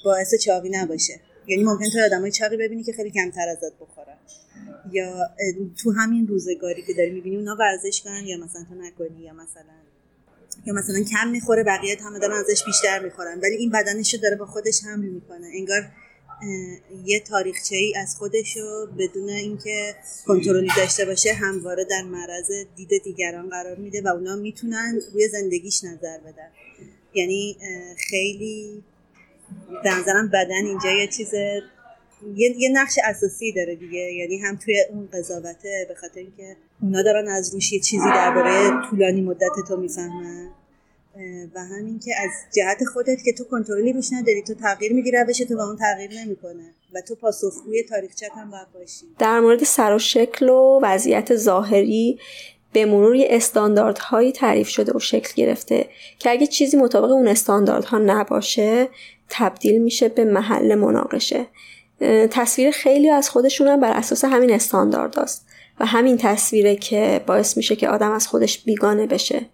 باعث 0.04 0.35
چاقی 0.35 0.69
نباشه. 0.69 1.21
یعنی 1.47 1.64
ممکن 1.64 1.85
تو 1.92 1.99
آدمای 2.04 2.31
چاقی 2.31 2.57
ببینی 2.57 2.83
که 2.83 2.92
خیلی 2.92 3.11
کمتر 3.11 3.49
ازت 3.49 3.78
بخورن. 3.81 4.19
یا 4.92 5.31
تو 5.83 5.92
همین 5.92 6.26
روزگاری 6.26 6.83
که 6.83 6.92
داری 6.95 7.11
می‌بینی 7.11 7.37
اونا 7.37 7.57
ورزش 7.61 8.02
کنن 8.02 8.25
یا 8.26 8.37
مثلا 8.37 8.64
تو 8.69 8.75
نکنی 8.75 9.23
یا 9.23 9.33
مثلا 9.33 9.73
یا 10.66 10.75
مثلا 10.75 11.04
کم 11.12 11.28
می‌خوره 11.28 11.62
بقیه 11.64 11.97
همه 12.04 12.19
دارن 12.19 12.37
ازش 12.37 12.64
بیشتر 12.64 12.99
می‌خورن. 12.99 13.40
ولی 13.40 13.57
این 13.57 13.71
بدنش 13.71 14.14
رو 14.14 14.21
داره 14.21 14.37
با 14.37 14.47
خودش 14.47 14.85
حمل 14.85 15.09
می‌کنه. 15.09 15.47
انگار 15.54 15.88
یه 17.04 17.21
تاریخچه 17.21 17.76
ای 17.76 17.95
از 17.97 18.16
خودش 18.16 18.57
رو 18.57 18.88
بدون 18.99 19.28
اینکه 19.28 19.95
کنترلی 20.26 20.69
داشته 20.76 21.04
باشه 21.04 21.33
همواره 21.33 21.85
در 21.85 22.02
معرض 22.02 22.50
دید 22.76 23.02
دیگران 23.04 23.49
قرار 23.49 23.76
میده 23.76 24.02
و 24.02 24.09
اونا 24.09 24.37
می‌تونن 24.37 25.00
روی 25.12 25.28
زندگیش 25.28 25.85
نظر 25.85 26.19
بدن. 26.19 26.49
یعنی 27.14 27.57
خیلی 28.11 28.83
به 29.85 29.90
نظرم 29.90 30.28
بدن 30.28 30.66
اینجا 30.66 30.90
یه 30.90 31.07
چیز 31.07 31.35
یه،, 32.37 32.69
نقش 32.73 32.99
اساسی 33.04 33.52
داره 33.52 33.75
دیگه. 33.76 34.12
یعنی 34.12 34.38
هم 34.38 34.57
توی 34.57 34.85
اون 34.90 35.09
قضاوته 35.12 35.87
به 35.88 35.95
خاطر 35.95 36.21
اینکه 36.21 36.57
اونا 36.83 37.03
دارن 37.03 37.29
از 37.29 37.55
روش 37.55 37.73
یه 37.73 37.81
چیزی 37.81 38.09
درباره 38.15 38.71
طولانی 38.91 39.21
مدت 39.21 39.51
تو 39.69 39.77
می‌فهمن. 39.77 40.49
و 41.55 41.61
همین 41.61 41.99
که 41.99 42.12
از 42.23 42.31
جهت 42.57 42.85
خودت 42.85 43.23
که 43.25 43.33
تو 43.33 43.45
کنترلی 43.45 43.93
روش 43.93 44.09
نداری 44.12 44.43
تو 44.43 44.55
تغییر 44.55 44.93
میگی 44.93 45.11
روش 45.11 45.39
تو 45.39 45.57
با 45.57 45.65
اون 45.65 45.77
تغییر 45.77 46.11
نمی‌کنه 46.11 46.75
و 46.95 47.01
تو 47.01 47.15
پاسخگوی 47.15 47.83
تاریخچت 47.83 48.31
هم 48.37 48.51
باید 48.51 48.67
باشی. 48.75 49.07
در 49.19 49.41
مورد 49.41 49.65
سر 49.65 49.95
و 49.95 49.99
شکل 49.99 50.49
و 50.49 50.81
وضعیت 50.83 51.37
ظاهری 51.37 52.19
به 52.73 52.87
مرور 52.87 53.17
استانداردهایی 53.21 54.33
تعریف 54.33 54.69
شده 54.69 54.93
و 54.93 54.99
شکل 54.99 55.33
گرفته 55.37 55.89
که 56.19 56.31
اگه 56.31 56.47
چیزی 56.47 56.77
مطابق 56.77 57.11
اون 57.11 57.29
استانداردها 57.29 57.99
نباشه 57.99 58.89
تبدیل 59.29 59.83
میشه 59.83 60.09
به 60.09 60.25
محل 60.25 60.75
مناقشه. 60.75 61.47
تصویر 62.31 62.71
خیلی 62.71 63.11
از 63.11 63.31
خودشون 63.31 63.69
هم 63.69 63.81
بر 63.81 63.93
اساس 63.93 64.25
همین 64.25 64.51
استاندارد 64.53 65.19
است 65.19 65.47
و 65.83 65.87
همین 65.87 66.17
تصویره 66.17 66.77
که 66.77 67.21
باعث 67.27 67.57
میشه 67.57 67.77
که 67.77 67.89
آدم 67.89 68.11
از 68.12 68.27
خودش 68.27 68.65
بیگانه 68.65 69.07
بشه. 69.07 69.47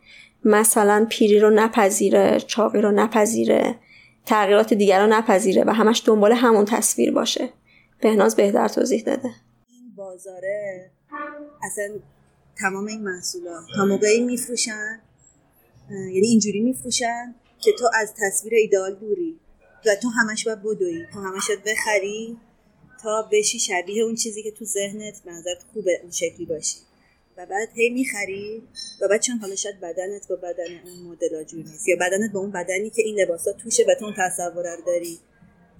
مثلا 0.45 1.07
پیری 1.11 1.41
رو 1.41 1.51
نپذیره 1.51 2.41
چاقی 2.41 2.81
رو 2.81 2.91
نپذیره 2.91 3.75
تغییرات 4.27 4.75
دیگر 4.75 5.01
رو 5.01 5.07
نپذیره 5.07 5.65
و 5.67 5.71
همش 5.71 6.03
دنبال 6.07 6.33
همون 6.33 6.65
تصویر 6.65 7.13
باشه. 7.13 7.49
بهناز 8.01 8.37
بهتر 8.37 8.69
توضیح 8.69 9.03
داده 9.03 9.31
این 9.69 9.95
بازاره 9.97 10.91
اصلا 11.63 11.89
تمام 12.61 12.87
این 12.87 13.05
محصولات 13.05 13.65
تا 13.77 13.85
موقعی 13.85 14.21
میفروشن 14.21 15.01
یعنی 15.91 16.27
اینجوری 16.27 16.61
میفروشن 16.61 17.35
که 17.61 17.73
تو 17.79 17.91
از 17.95 18.15
تصویر 18.23 18.55
ایدال 18.55 18.95
دوری 18.95 19.41
و 19.87 19.91
تو 20.03 20.09
همش 20.09 20.45
باید 20.45 20.63
بدوی 20.63 21.07
تو 21.13 21.21
همش 21.21 21.49
باید 21.49 21.63
بخری. 21.65 22.37
تا 23.03 23.29
بشی 23.33 23.59
شبیه 23.59 24.03
اون 24.03 24.15
چیزی 24.15 24.43
که 24.43 24.51
تو 24.51 24.65
ذهنت 24.65 25.21
منظرت 25.27 25.63
خوبه 25.73 26.01
اون 26.03 26.11
شکلی 26.11 26.47
باشی. 26.47 26.77
و 27.37 27.47
بعد 27.47 27.69
هی 27.75 27.91
می‌خری 27.91 28.63
و 29.01 29.09
بعد 29.09 29.23
چون 29.23 29.39
حالا 29.39 29.55
شاید 29.55 29.81
بدنت 29.81 30.29
با 30.29 30.37
بدن 30.37 30.79
اون 30.85 31.13
مدل 31.13 31.45
جور 31.45 31.65
نیست. 31.65 31.89
یا 31.89 31.97
بدنت 31.97 32.33
با 32.33 32.41
اون 32.41 32.51
بدنی 32.51 32.91
که 32.91 33.03
این 33.03 33.21
لباسا 33.21 33.53
توشه 33.53 33.85
و 33.89 33.95
تو 33.95 34.05
اون 34.05 34.15
تصور 34.19 34.77
رو 34.77 34.83
داری 34.87 35.19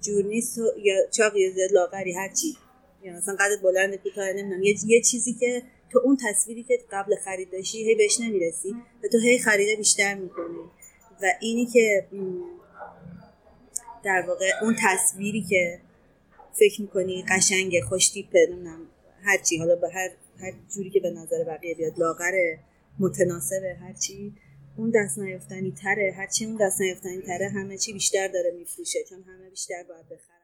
جور 0.01 0.25
نیست 0.25 0.57
یا 0.83 0.95
چاق 1.11 1.35
یا 1.35 1.51
زیاد 1.51 1.71
لاغری 1.71 2.13
هرچی 2.13 2.57
یا 3.03 3.13
مثلا 3.13 3.35
قدت 3.35 3.61
بلند 3.61 3.95
کوتاه 3.95 4.33
نمی‌دونم 4.33 4.63
یه،, 4.63 4.75
یه 4.87 5.01
چیزی 5.01 5.33
که 5.33 5.63
تو 5.91 5.99
اون 6.03 6.17
تصویری 6.25 6.63
که 6.63 6.79
قبل 6.91 7.15
خرید 7.15 7.51
داشتی 7.51 7.89
هی 7.89 7.95
بهش 7.95 8.19
نمی‌رسی 8.19 8.75
و 9.03 9.07
تو 9.11 9.19
هی 9.19 9.39
خریده 9.39 9.75
بیشتر 9.75 10.15
می‌کنی. 10.15 10.59
و 11.21 11.25
اینی 11.41 11.65
که 11.65 12.07
در 14.03 14.25
واقع 14.27 14.51
اون 14.61 14.75
تصویری 14.83 15.45
که 15.49 15.79
فکر 16.59 16.81
می‌کنی 16.81 17.25
قشنگه 17.29 17.81
خوشتیپه 17.81 18.39
نمی‌دونم 18.49 18.79
هرچی 19.23 19.57
حالا 19.57 19.75
به 19.75 19.89
هر 19.89 20.09
هر 20.39 20.53
جوری 20.75 20.89
که 20.89 20.99
به 20.99 21.09
نظر 21.09 21.43
بقیه 21.43 21.75
بیاد 21.75 21.99
لاغره 21.99 22.59
متناسبه 22.99 23.75
هرچی 23.81 24.33
اون 24.77 24.91
دست 24.95 25.19
نیافتنی 25.19 25.71
تره 25.71 26.13
هرچی 26.17 26.45
اون 26.45 26.57
دست 26.61 26.81
نیافتنی 26.81 27.21
تره 27.21 27.49
همه 27.49 27.77
چی 27.77 27.93
بیشتر 27.93 28.27
داره 28.27 28.51
میفروشه 28.57 28.99
چون 29.09 29.23
همه 29.23 29.49
بیشتر 29.49 29.83
باید 29.89 30.05
بخرن. 30.05 30.39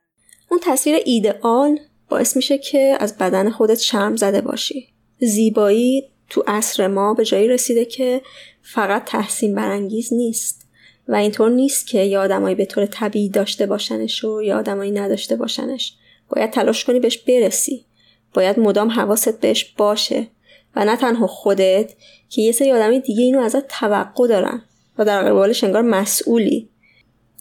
اون 0.51 0.59
تصویر 0.63 0.95
ایدئال 1.05 1.79
باعث 2.09 2.35
میشه 2.35 2.57
که 2.57 2.97
از 2.99 3.17
بدن 3.17 3.49
خودت 3.49 3.79
شرم 3.79 4.15
زده 4.15 4.41
باشی. 4.41 4.87
زیبایی 5.19 6.09
تو 6.29 6.43
عصر 6.47 6.87
ما 6.87 7.13
به 7.13 7.25
جایی 7.25 7.47
رسیده 7.47 7.85
که 7.85 8.21
فقط 8.61 9.05
تحسین 9.05 9.55
برانگیز 9.55 10.13
نیست. 10.13 10.65
و 11.07 11.15
اینطور 11.15 11.51
نیست 11.51 11.87
که 11.87 11.99
یا 11.99 12.21
آدمایی 12.21 12.55
به 12.55 12.65
طور 12.65 12.85
طبیعی 12.85 13.29
داشته 13.29 13.65
باشنش 13.65 14.23
و 14.23 14.41
یا 14.41 14.59
آدمایی 14.59 14.91
نداشته 14.91 15.35
باشنش. 15.35 15.97
باید 16.29 16.51
تلاش 16.51 16.85
کنی 16.85 16.99
بهش 16.99 17.17
برسی. 17.17 17.85
باید 18.33 18.59
مدام 18.59 18.89
حواست 18.91 19.39
بهش 19.39 19.73
باشه. 19.77 20.27
و 20.75 20.85
نه 20.85 20.95
تنها 20.95 21.27
خودت 21.27 21.93
که 22.29 22.41
یه 22.41 22.51
سری 22.51 22.71
آدمی 22.71 22.99
دیگه 22.99 23.23
اینو 23.23 23.39
ازت 23.39 23.67
توقع 23.67 24.27
دارن 24.27 24.61
و 24.97 25.05
در 25.05 25.23
قبالش 25.23 25.63
انگار 25.63 25.81
مسئولی. 25.81 26.69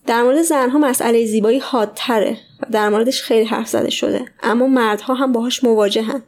در 0.06 0.22
مورد 0.22 0.42
زنها 0.42 0.78
مسئله 0.78 1.26
زیبایی 1.26 1.58
حادتره 1.58 2.36
و 2.60 2.66
در 2.72 2.88
موردش 2.88 3.22
خیلی 3.22 3.44
حرف 3.44 3.68
زده 3.68 3.90
شده. 3.90 4.24
اما 4.42 4.66
مردها 4.66 5.14
هم 5.14 5.32
باهاش 5.32 5.64
مواجهن. 5.64 6.22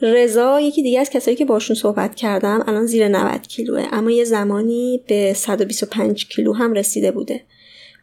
رضا 0.00 0.60
یکی 0.60 0.82
دیگه 0.82 1.00
از 1.00 1.10
کسایی 1.10 1.36
که 1.36 1.44
باشون 1.44 1.76
صحبت 1.76 2.14
کردم 2.14 2.64
الان 2.66 2.86
زیر 2.86 3.08
90 3.08 3.42
کیلوه. 3.42 3.86
اما 3.92 4.10
یه 4.10 4.24
زمانی 4.24 5.00
به 5.08 5.32
125 5.34 6.28
کیلو 6.28 6.52
هم 6.52 6.72
رسیده 6.72 7.10
بوده. 7.10 7.40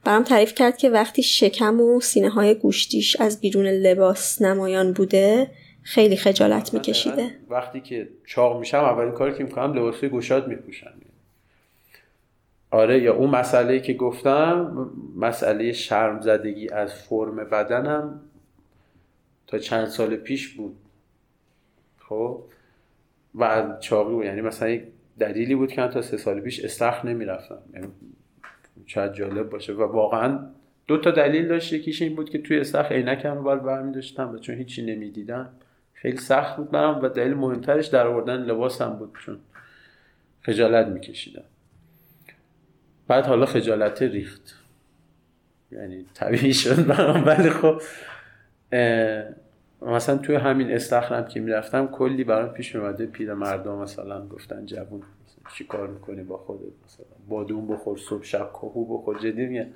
برام 0.03 0.23
تعریف 0.23 0.53
کرد 0.53 0.77
که 0.77 0.89
وقتی 0.89 1.23
شکم 1.23 1.81
و 1.81 2.01
سینه 2.01 2.29
های 2.29 2.55
گوشتیش 2.55 3.21
از 3.21 3.39
بیرون 3.39 3.65
لباس 3.65 4.41
نمایان 4.41 4.93
بوده 4.93 5.51
خیلی 5.83 6.15
خجالت 6.15 6.73
میکشیده. 6.73 7.31
وقتی 7.49 7.81
که 7.81 8.09
چاق 8.25 8.59
میشم 8.59 8.77
اولین 8.77 9.11
کاری 9.13 9.33
که 9.37 9.43
می‌کنم 9.43 9.73
لباسای 9.73 10.09
گشاد 10.09 10.47
میپوشم. 10.47 10.93
آره 12.71 12.99
یا 12.99 13.15
اون 13.15 13.29
مسئله 13.29 13.79
که 13.79 13.93
گفتم 13.93 14.89
مسئله 15.15 15.71
شرم 15.71 16.21
زدگی 16.21 16.69
از 16.69 16.93
فرم 16.93 17.35
بدنم 17.35 18.21
تا 19.47 19.57
چند 19.57 19.87
سال 19.87 20.15
پیش 20.15 20.47
بود. 20.47 20.75
خب؟ 22.09 22.43
و 23.35 23.73
چاقی 23.79 24.13
بود. 24.13 24.25
یعنی 24.25 24.41
مثلا 24.41 24.69
یک 24.69 24.83
دلیلی 25.19 25.55
بود 25.55 25.71
که 25.71 25.87
تا 25.87 26.01
سه 26.01 26.17
سال 26.17 26.41
پیش 26.41 26.59
استخر 26.65 27.07
نمی‌رفتم. 27.07 27.59
یعنی 27.73 27.87
شاید 28.85 29.13
جالب 29.13 29.49
باشه. 29.49 29.73
و 29.73 29.81
واقعا 29.81 30.39
دو 30.87 30.97
تا 30.97 31.11
دلیل 31.11 31.47
داشت. 31.47 31.73
یکیش 31.73 32.01
این 32.01 32.15
بود 32.15 32.29
که 32.29 32.37
توی 32.37 32.59
استخر 32.59 32.95
عینکم 32.95 33.35
رو 33.35 33.43
باید 33.43 33.63
برمی 33.63 33.91
داشتم 33.91 34.31
و 34.31 34.37
چون 34.37 34.55
هیچی 34.55 34.85
نمی‌دیدم. 34.85 35.49
خیلی 35.93 36.17
سخت 36.17 36.57
بود 36.57 36.71
برام 36.71 37.03
و 37.03 37.09
دلیل 37.09 37.33
مهمترش 37.33 37.87
در 37.87 38.07
آوردن 38.07 38.37
لباسم 38.37 38.89
بود 38.89 39.17
چون 39.25 39.37
خجالت 40.41 40.87
میکشیدم. 40.87 41.43
بعد 43.07 43.25
حالا 43.25 43.45
خجالت 43.45 44.01
ریخت. 44.01 44.55
یعنی 45.71 46.05
طبیعی 46.13 46.53
شد 46.53 46.87
برام. 46.87 47.25
ولی 47.25 47.49
خب 47.49 47.81
مثلا 49.81 50.17
توی 50.17 50.35
همین 50.35 50.71
استخرم 50.71 51.25
که 51.25 51.39
می‌رفتم 51.39 51.87
کلی 51.87 52.23
برام 52.23 52.49
پیش 52.49 52.75
میومده 52.75 53.05
پیر 53.05 53.33
مردم 53.33 53.75
مثلا 53.75 54.27
گفتن 54.27 54.65
جوون. 54.65 55.01
چی 55.57 55.63
کار 55.63 55.87
می‌کنی 55.87 56.23
با 56.23 56.37
خودت 56.37 56.73
مثلا؟ 56.85 57.05
بادون 57.29 57.67
بخور 57.67 57.97
صبح 57.97 58.23
شب 58.23 58.49
کهو 58.53 58.97
بخور. 58.97 59.19
جدی 59.19 59.45
میگن 59.45 59.73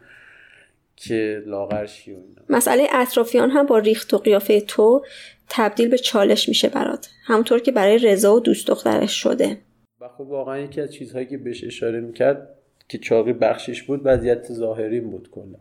که 0.95 1.43
لاغر 1.45 1.85
شی 1.85 2.13
و 2.13 2.15
اینا؟ 2.15 2.41
مسئله 2.49 2.87
اطرافیان 2.91 3.49
هم 3.49 3.65
با 3.65 3.77
ریخت 3.77 4.13
و 4.13 4.17
قیافه 4.17 4.61
تو 4.61 5.03
تبدیل 5.49 5.89
به 5.89 5.97
چالش 5.97 6.49
میشه 6.49 6.69
برات. 6.69 7.09
همونطور 7.23 7.59
که 7.59 7.71
برای 7.71 7.97
رضا 7.97 8.35
و 8.35 8.39
دوست 8.39 8.67
دخترش 8.67 9.23
شده. 9.23 9.57
و 10.01 10.07
خب 10.07 10.21
واقعا 10.21 10.57
یکی 10.57 10.81
از 10.81 10.93
چیزهایی 10.93 11.25
که 11.25 11.37
بهش 11.37 11.63
اشاره 11.63 11.99
می‌کرد 11.99 12.49
که 12.89 12.97
چاقی 12.97 13.33
بخشش 13.33 13.83
بود 13.83 14.01
وضعیت 14.03 14.53
ظاهریم 14.53 15.09
بود 15.09 15.29
کلا. 15.31 15.59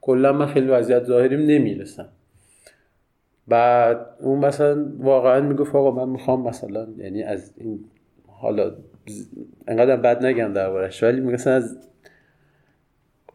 کلا 0.00 0.32
من 0.32 0.46
خیلی 0.46 0.66
وضعیت 0.66 1.04
ظاهریم 1.04 1.40
نمی‌رسم. 1.40 2.08
بعد 3.48 4.06
اون 4.20 4.38
مثلا 4.38 4.92
واقعا 4.98 5.40
می‌گفت 5.40 5.74
آقا 5.74 5.90
من 5.90 6.12
می‌خوام 6.12 6.48
مثلا 6.48 6.88
یعنی 6.98 7.22
از 7.22 7.52
این 7.56 7.84
حالا 8.26 8.74
انقدر 9.68 9.96
بد 9.96 10.26
نگم 10.26 10.52
دربارش 10.52 11.02
ولی 11.02 11.20
میگه 11.20 11.48
از 11.48 11.76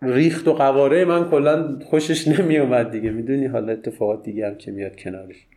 ریخت 0.02 0.48
و 0.48 0.54
قواره 0.54 1.06
من 1.06 1.30
کلا 1.30 1.80
خوشش 1.80 2.28
نمیومد 2.28 2.92
دیگه. 2.92 3.12
می‌دونی 3.12 3.46
حالا 3.46 3.74
اتفاقات 3.74 4.24
دیگه 4.24 4.48
هم 4.48 4.56
که 4.56 4.72
میاد 4.72 4.96
کنارش. 4.96 5.48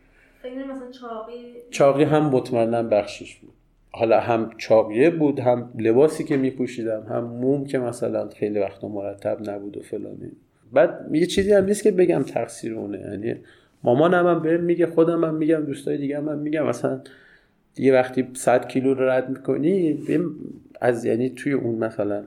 مثلا 0.43 0.91
چاقی 0.91 1.33
چاقی 1.69 2.03
هم 2.03 2.25
مطمئنا 2.25 2.83
بخشش 2.83 3.35
بود. 3.35 3.53
حالا 3.91 4.19
هم 4.19 4.49
چاقیه 4.57 5.09
بود 5.09 5.39
هم 5.39 5.73
لباسی 5.79 6.23
که 6.23 6.37
میپوشیدم 6.37 7.03
هم 7.09 7.23
موم 7.23 7.65
که 7.65 7.79
مثلا 7.79 8.29
خیلی 8.29 8.59
وقتا 8.59 8.87
مرتب 8.87 9.49
نبود 9.49 9.77
و 9.77 9.81
فلانی 9.81 10.31
بعد 10.73 11.09
یه 11.11 11.25
چیزی 11.25 11.53
هم 11.53 11.65
نیست 11.65 11.83
که 11.83 11.91
بگم 11.91 12.23
تقصیر 12.23 12.73
اونه. 12.73 12.99
یعنی 12.99 13.35
مامانم 13.83 14.27
هم 14.27 14.41
بهم 14.41 14.61
میگه 14.61 14.85
خودم 14.85 15.23
هم 15.23 15.35
میگم 15.35 15.65
دوستای 15.65 15.97
دیگه 15.97 16.17
هم, 16.17 16.29
هم 16.29 16.37
میگم. 16.37 16.67
مثلا 16.67 17.01
دیگه 17.79 17.93
وقتی 17.93 18.27
100 18.33 18.67
کیلو 18.67 18.93
رو 18.93 19.09
رد 19.09 19.29
می‌کنی 19.29 19.97
از 20.81 21.05
یعنی 21.05 21.29
توی 21.29 21.53
اون 21.53 21.75
مثلا 21.75 22.23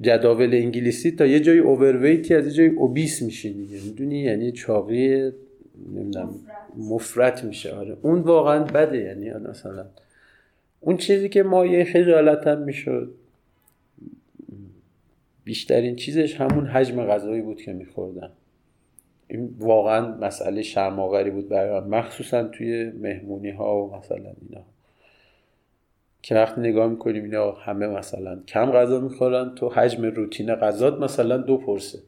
جداول 0.00 0.54
انگلیسی 0.54 1.10
تا 1.10 1.26
یه 1.26 1.40
جای 1.40 1.58
اوورویتی 1.58 2.34
از 2.34 2.46
یه 2.46 2.52
جای 2.52 2.66
اوبیس 2.66 3.22
میشی 3.22 3.52
دیگه. 3.52 3.80
می‌دونی؟ 3.84 4.18
یعنی 4.18 4.52
چاقی 4.52 5.32
نمی‌دونم 5.94 6.34
مفرت 6.76 7.44
میشه. 7.44 7.72
آره. 7.74 7.96
اون 8.02 8.20
واقعا 8.20 8.64
بده. 8.64 8.98
یعنی 8.98 9.30
مثلا 9.30 9.86
اون 10.80 10.96
چیزی 10.96 11.28
که 11.28 11.42
ما 11.42 11.66
یه 11.66 11.84
خجالت 11.84 12.46
هم 12.46 12.62
می‌شد. 12.62 13.14
بیشترین 15.44 15.96
چیزش 15.96 16.40
همون 16.40 16.66
حجم 16.66 17.04
غذایی 17.06 17.42
بود 17.42 17.62
که 17.62 17.72
میخوردم 17.72 18.30
این 19.28 19.54
واقعا 19.58 20.16
مسئله 20.16 20.62
شرماوری 20.62 21.30
بود 21.30 21.48
برای 21.48 21.80
من. 21.80 21.98
مخصوصا 21.98 22.42
توی 22.42 22.92
مهمونی 23.00 23.50
ها 23.50 23.82
و 23.82 23.96
مثلا 23.96 24.32
اینا. 24.48 24.64
که 26.22 26.34
وقتی 26.34 26.60
نگاه 26.60 26.88
می‌کنیم 26.88 27.24
اینا 27.24 27.52
همه 27.52 27.86
مثلا 27.86 28.42
کم 28.48 28.70
غذا 28.70 29.00
می‌خورن 29.00 29.54
تو 29.54 29.68
حجم 29.68 30.04
روتین 30.04 30.54
غذات 30.54 31.00
مثلا 31.00 31.36
دو 31.36 31.56
پرسه. 31.56 31.98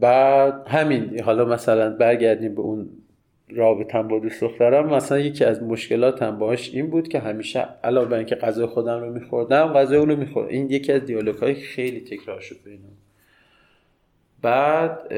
بعد 0.00 0.68
همین 0.68 1.20
حالا 1.20 1.44
مثلا 1.44 1.90
برگردیم 1.96 2.54
به 2.54 2.60
اون 2.60 2.88
رابطم 3.48 4.08
با 4.08 4.18
دوست 4.18 4.40
دخترم. 4.40 4.94
مثلا 4.94 5.18
یکی 5.18 5.44
از 5.44 5.62
مشکلاتم 5.62 6.38
باهاش 6.38 6.74
این 6.74 6.90
بود 6.90 7.08
که 7.08 7.18
همیشه 7.18 7.60
علاوه 7.84 8.08
بر 8.08 8.16
اینکه 8.16 8.34
غذای 8.34 8.66
خودم 8.66 9.00
رو 9.00 9.12
میخوردم 9.12 9.72
غذای 9.72 9.98
اون 9.98 10.08
رو 10.08 10.16
میخوردم 10.16 10.48
این 10.48 10.70
یکی 10.70 10.92
از 10.92 11.04
دیالوگ 11.04 11.36
های 11.36 11.54
خیلی 11.54 12.00
تکرار 12.00 12.40
شد 12.40 12.56
بینم 12.64 13.03
بعد 14.44 15.12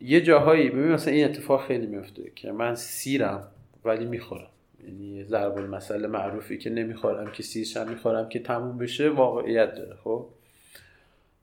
یه 0.00 0.20
جاهایی 0.20 0.70
ببین 0.70 0.92
مثلا 0.92 1.14
این 1.14 1.24
اتفاق 1.24 1.66
خیلی 1.66 1.86
میفته 1.86 2.22
که 2.34 2.52
من 2.52 2.74
سیرم 2.74 3.48
ولی 3.84 4.04
می‌خورم. 4.04 4.46
یعنی 4.86 5.24
ضرب 5.24 5.56
المثل 5.56 6.06
معروفی 6.06 6.58
که 6.58 6.70
نمی‌خورم 6.70 7.32
که 7.32 7.42
سیرشم 7.42 7.88
می‌خورم 7.88 8.28
که 8.28 8.38
تموم 8.38 8.78
بشه 8.78 9.08
واقعیت 9.08 9.74
داره 9.74 9.96
خب؟ 10.04 10.26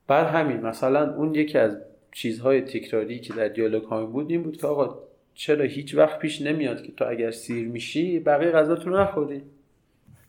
بعد 0.06 0.26
همین 0.26 0.60
مثلا 0.60 1.14
اون 1.14 1.34
یکی 1.34 1.58
از 1.58 1.76
چیزهای 2.12 2.60
تکراری 2.60 3.20
که 3.20 3.34
در 3.34 3.48
دیالوگ 3.48 3.82
های 3.82 4.06
بود 4.06 4.30
این 4.30 4.42
بود 4.42 4.56
که 4.56 4.66
آقا 4.66 4.98
چرا 5.34 5.64
هیچ 5.64 5.94
وقت 5.94 6.18
پیش 6.18 6.42
نمیاد 6.42 6.82
که 6.82 6.92
تو 6.92 7.04
اگر 7.08 7.30
سیر 7.30 7.68
میشی 7.68 8.18
بقیه 8.18 8.50
غذاتون 8.50 8.96
نخوری. 8.96 9.42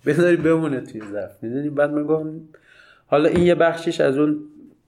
بذاری 0.05 0.35
بمونه 0.35 0.81
توی 0.81 1.01
ظرف. 1.11 1.43
می‌دونی؟ 1.43 1.69
بعد 1.69 1.91
من 1.91 2.41
حالا 3.07 3.29
این 3.29 3.45
یه 3.45 3.55
بخشش 3.55 4.01
از 4.01 4.17
اون 4.17 4.39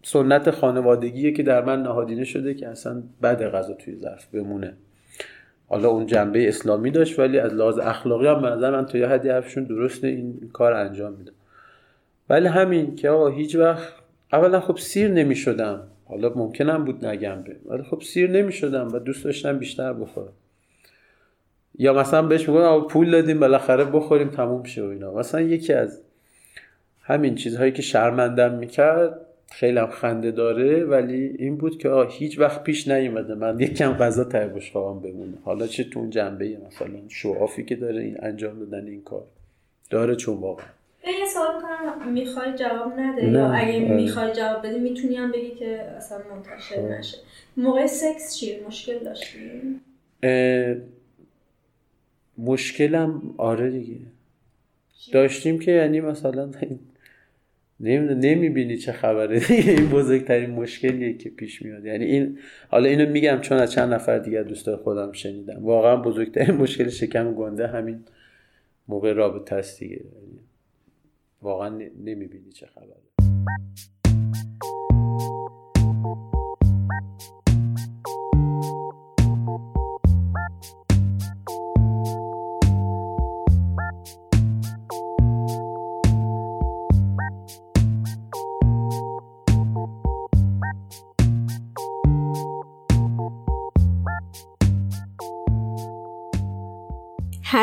سنت 0.03 0.51
خانوادگیه 0.51 1.31
که 1.31 1.43
در 1.43 1.65
من 1.65 1.81
نهادینه 1.81 2.23
شده 2.23 2.53
که 2.53 2.67
اصلا 2.67 3.03
بد 3.23 3.43
غذا 3.43 3.73
توی 3.73 3.95
ظرف 3.95 4.25
بمونه. 4.25 4.73
حالا 5.67 5.89
اون 5.89 6.05
جنبه 6.05 6.47
اسلامی 6.47 6.91
داشت 6.91 7.19
ولی 7.19 7.39
از 7.39 7.53
لحاظ 7.53 7.79
اخلاقی 7.79 8.27
هم 8.27 8.45
نظر 8.45 8.71
من 8.71 8.85
تا 8.85 8.97
یه 8.97 9.07
حدی 9.07 9.29
حرفشون 9.29 9.63
درسته 9.63 10.07
این 10.07 10.49
کار 10.53 10.73
انجام 10.73 11.13
میده. 11.13 11.31
ولی 12.29 12.47
همین 12.47 12.95
که 12.95 13.09
آقا 13.09 13.27
هیچ 13.27 13.55
وقت 13.55 13.93
اولا 14.33 14.59
خب 14.59 14.77
سیر 14.77 15.07
نمی‌شدم. 15.07 15.83
حالا 16.05 16.31
ممکنم 16.35 16.85
بود 16.85 17.05
نگم 17.05 17.41
به 17.41 17.55
ولی 17.65 17.83
خب 17.83 18.01
سیر 18.01 18.29
نمی‌شدم 18.29 18.87
و 18.93 18.99
دوست 18.99 19.25
داشتم 19.25 19.59
بیشتر 19.59 19.93
بخورم. 19.93 20.33
یا 21.77 21.93
مثلا 21.93 22.21
بهش 22.21 22.49
میگم 22.49 22.81
پول 22.81 23.11
دادیم 23.11 23.39
بالاخره 23.39 23.83
بخوریم 23.83 24.29
تموم 24.29 24.63
شه 24.63 24.83
و 24.83 24.85
اینا. 24.85 25.13
مثلا 25.13 25.41
یکی 25.41 25.73
از 25.73 26.01
همین 27.01 27.35
چیزهایی 27.35 27.71
که 27.71 27.81
شرمندم 27.81 28.53
می‌کرد 28.53 29.19
خیلی 29.53 29.79
هم 29.79 29.87
خنده 29.87 30.31
داره 30.31 30.83
ولی 30.83 31.35
این 31.39 31.57
بود 31.57 31.77
که 31.77 31.89
آه 31.89 32.07
هیچ 32.11 32.39
وقت 32.39 32.63
پیش 32.63 32.87
نیومده. 32.87 33.35
من 33.35 33.59
یکم 33.59 33.93
غذا 33.93 34.23
ته 34.23 34.47
بشقابم 34.47 34.99
بمونه. 34.99 35.33
حالا 35.43 35.67
چه 35.67 35.83
تو 35.83 35.99
اون 35.99 36.09
جنبه 36.09 36.57
مثلا 36.67 36.89
شوافی 37.09 37.63
که 37.63 37.75
داره 37.75 38.01
این 38.01 38.17
انجام 38.21 38.59
دادن 38.59 38.87
این 38.87 39.01
کار. 39.01 39.23
داره 39.89 40.15
چون 40.15 40.37
واقعا. 40.37 40.65
یه 41.07 41.25
سوال 41.33 41.61
کنم 41.61 42.11
می‌خوای 42.11 42.53
جواب 42.53 42.99
نده؟ 42.99 43.25
یا 43.25 43.51
اگه 43.51 43.79
می‌خوای 43.79 44.33
جواب 44.33 44.67
بدی 44.67 44.79
می‌تونی 44.79 45.15
هم 45.15 45.31
بگی 45.31 45.51
که 45.51 45.81
اصلا 45.81 46.17
منتشر 46.17 46.75
خب. 46.75 46.91
نشه. 46.91 47.17
موقع 47.57 47.85
سکس 47.85 48.35
چی؟ 48.35 48.59
مشکل 48.67 48.99
داشتی؟ 48.99 49.39
مشکلم 52.37 53.21
آره 53.37 53.69
دیگه. 53.69 53.95
داشتیم 55.11 55.59
که 55.59 55.71
یعنی 55.71 56.01
مثلا 56.01 56.49
نمی‌بینی 57.79 58.77
چه 58.77 58.91
خبره. 58.91 59.41
این 59.49 59.89
بزرگترین 59.89 60.49
مشکلیه 60.49 61.13
که 61.13 61.29
پیش 61.29 61.61
میاد. 61.61 61.85
یعنی 61.85 62.05
این 62.05 62.37
حالا 62.69 62.89
اینو 62.89 63.09
میگم 63.09 63.39
چون 63.41 63.57
از 63.57 63.71
چند 63.71 63.93
نفر 63.93 64.19
دیگه 64.19 64.43
دوستای 64.43 64.75
خودم 64.75 65.11
شنیدم. 65.11 65.65
واقعا 65.65 65.95
بزرگترین 65.95 66.55
مشکل 66.55 66.89
شکم 66.89 67.33
گنده 67.33 67.67
همین 67.67 68.03
موقع 68.87 69.13
رابطه 69.13 69.55
است 69.55 69.79
دیگه. 69.79 70.01
واقعا 71.41 71.69
نمی‌بینی 72.05 72.51
چه 72.51 72.65
خبره. 72.65 73.03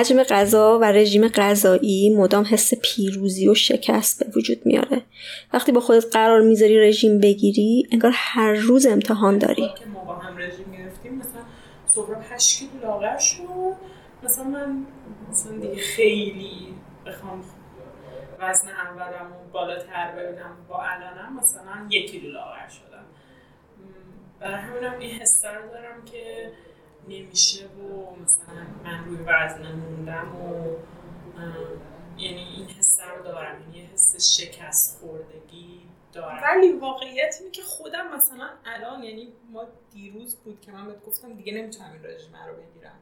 حجم 0.00 0.22
غذا 0.22 0.78
و 0.78 0.84
رژیم 0.84 1.28
غذایی 1.28 2.14
مدام 2.16 2.44
حس 2.50 2.74
پیروزی 2.74 3.48
و 3.48 3.54
شکست 3.54 4.24
به 4.24 4.32
وجود 4.36 4.66
میاره. 4.66 5.02
وقتی 5.52 5.72
با 5.72 5.80
خودت 5.80 6.04
قرار 6.12 6.40
می‌ذاری 6.40 6.88
رژیم 6.88 7.20
بگیری 7.20 7.88
انگار 7.92 8.12
هر 8.14 8.52
روز 8.52 8.86
امتحان 8.86 9.38
داری. 9.38 9.70
ما 9.92 10.04
با 10.04 10.14
هم 10.14 10.38
رژیم 10.38 10.72
گرفتیم 10.78 11.14
مثلا 11.14 11.40
سهراب 11.86 12.22
8 12.30 12.58
کیلو 12.58 12.82
لاغر 12.82 13.18
شد. 13.18 13.42
مثلا 14.22 14.44
من 14.44 14.86
مثلا 15.30 15.52
دیگه 15.52 15.76
خیلی 15.76 16.74
بخوام 17.06 17.44
وزن 18.40 18.68
اولم 18.68 19.26
بالاتر 19.52 20.12
ببینم 20.16 20.56
با 20.68 20.82
الانم 20.82 21.36
مثلا 21.38 21.86
یک 21.90 22.10
کیلو 22.10 22.28
لاغر 22.32 22.68
شدم. 22.68 23.04
برای 24.40 24.60
همینم 24.60 24.98
این 24.98 25.10
حس 25.10 25.42
دارم 25.42 26.04
که 26.12 26.52
نمیشه 27.11 27.66
و 27.66 28.14
مثلا 28.23 28.66
من 28.85 29.05
روی 29.05 29.18
وزن 29.27 29.73
موندم 29.73 30.37
و 30.37 30.77
یعنی 32.18 32.40
این 32.40 32.68
حس 32.68 33.01
رو 33.01 33.25
دارم 33.25 33.61
یعنی 33.61 33.87
حس 33.87 34.38
شکست 34.38 35.01
خوردگی 35.01 35.81
دارم. 36.12 36.42
ولی 36.42 36.73
واقعیت 36.73 37.37
اینه 37.40 37.51
که 37.51 37.62
خودم 37.62 38.16
مثلا 38.16 38.51
الان 38.64 39.03
یعنی 39.05 39.33
ما 39.51 39.66
دیروز 39.92 40.37
بود 40.37 40.61
که 40.61 40.73
من 40.73 40.87
بهت 40.87 41.05
گفتم 41.05 41.35
دیگه 41.35 41.53
نمی‌تونم 41.53 41.92
این 41.92 42.05
رژیم 42.05 42.37
رو 42.37 42.57
بگیرم. 42.57 42.99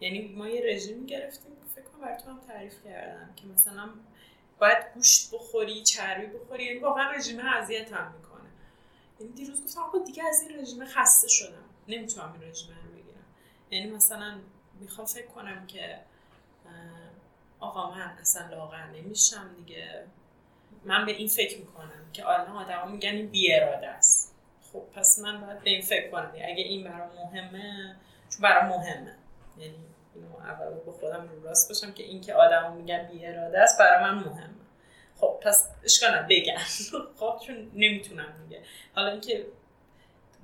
یعنی 0.00 0.34
ما 0.36 0.48
یه 0.48 0.62
رژیم 0.74 1.06
گرفتیم 1.06 1.52
فکر 1.74 1.84
کنم 1.84 2.00
براتون 2.00 2.40
تعریف 2.48 2.84
کردم 2.84 3.34
که 3.36 3.46
مثلا 3.46 3.88
باید 4.58 4.84
گوشت 4.94 5.34
بخوری 5.34 5.82
چربی 5.82 6.26
بخوری 6.26 6.64
یعنی 6.64 6.78
واقعا 6.78 7.10
رژیم 7.10 7.38
اذیت 7.38 7.92
هم 7.92 8.12
می‌کنه. 8.12 8.50
یعنی 9.20 9.32
دیروز 9.32 9.64
گفتم 9.64 9.80
آقا 9.80 9.98
دیگه 9.98 10.24
از 10.24 10.42
این 10.42 10.60
رژیم 10.60 10.84
خسته 10.84 11.28
شدم. 11.28 11.64
نمی‌تونم 11.88 12.32
این 12.32 12.50
رژیم 12.50 12.68
یعنی 13.70 13.90
مثلا 13.90 14.34
می‌خوام 14.80 15.06
فکر 15.06 15.26
کنم 15.26 15.66
که 15.66 15.98
آقا 17.60 17.90
من 17.90 18.16
اصلا 18.20 18.48
لاغر 18.48 18.86
نمیشم 18.86 19.54
دیگه. 19.56 20.06
من 20.84 21.06
به 21.06 21.12
این 21.12 21.28
فکر 21.28 21.58
می‌کنم 21.58 22.12
که 22.12 22.28
الان 22.28 22.56
آدما 22.56 22.84
میگن 22.84 23.10
این 23.10 23.26
بی 23.26 23.54
اراده 23.54 23.88
است. 23.88 24.34
خب 24.72 24.82
پس 24.94 25.18
من 25.18 25.40
باید 25.40 25.60
به 25.60 25.70
این 25.70 25.82
فکر 25.82 26.10
کنم. 26.10 26.32
اگه 26.34 26.62
این 26.62 26.84
برام 26.84 27.10
مهمه 27.14 27.96
چون 28.30 28.42
برام 28.42 28.68
مهمه. 28.68 29.16
یعنی 29.58 29.78
اینو 30.14 30.36
اول 30.36 30.74
با 30.74 30.92
خودم 30.92 31.28
رو 31.28 31.42
راست 31.44 31.68
باشم 31.68 31.92
که 31.92 32.02
این 32.02 32.20
که 32.20 32.34
آدما 32.34 32.74
میگن 32.74 33.08
بی 33.12 33.26
اراده 33.26 33.60
است 33.60 33.78
برای 33.78 34.02
من 34.02 34.14
مهمه. 34.14 34.54
خب 35.16 35.40
پس 35.42 35.68
اشکال 35.84 36.26
بگم. 36.30 36.58
خب 37.20 37.40
چون 37.46 37.70
نمی‌تونم 37.74 38.34
دیگه. 38.48 38.62
حالا 38.94 39.10
اینکه 39.10 39.46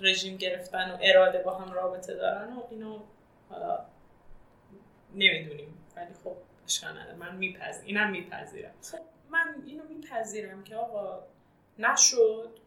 رژیم 0.00 0.36
گرفتن 0.36 0.90
و 0.90 0.98
اراده 1.00 1.38
با 1.38 1.58
هم 1.58 1.72
رابطه 1.72 2.14
دارن 2.14 2.52
و 2.52 2.62
اینو 2.70 2.98
حالا 3.50 3.86
نمی‌دونیم. 5.14 5.74
ولی 5.96 6.14
خب 6.24 6.36
اشکال 6.64 6.98
نداره. 6.98 7.16
من 7.16 7.36
میپذیرم 7.36 7.86
اینم 7.86 8.10
میپذیرم. 8.10 8.74
خب. 8.82 8.98
من 9.30 9.62
اینو 9.66 9.84
میپذیرم 9.84 10.64
که 10.64 10.76
آقا 10.76 11.22
نشد. 11.78 12.58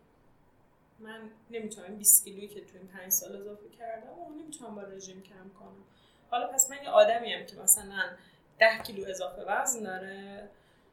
من 1.00 1.30
نمی‌تونم 1.52 1.96
20 1.96 2.26
کیلویی 2.26 2.48
که 2.48 2.62
تو 2.62 2.78
این 2.78 2.88
5 2.88 3.12
سال 3.12 3.36
اضافه 3.36 3.70
کردم 3.70 4.20
و 4.20 4.30
نمی‌تونم 4.30 4.76
با 4.76 4.82
رژیم 4.82 5.22
کم 5.22 5.50
کنم. 5.60 5.84
حالا 6.32 6.48
پس 6.48 6.72
من 6.72 6.78
یه 6.84 6.90
آدمی 6.90 7.34
هم 7.34 7.46
که 7.46 7.56
مثلا 7.56 8.10
10 8.60 8.78
کیلو 8.78 9.10
اضافه 9.10 9.42
وزن 9.42 9.84
داره. 9.84 10.50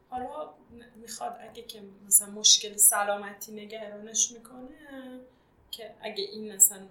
حالا 0.09 0.55
می‌خواد 0.96 1.37
اگه 1.40 1.62
که 1.62 1.83
مثلا 2.07 2.31
مشکل 2.31 2.77
سلامتی 2.77 3.53
نگرانش 3.53 4.33
می‌کنه 4.33 5.20
که 5.70 5.94
اگه 6.01 6.25
این 6.25 6.55
مثلا 6.55 6.87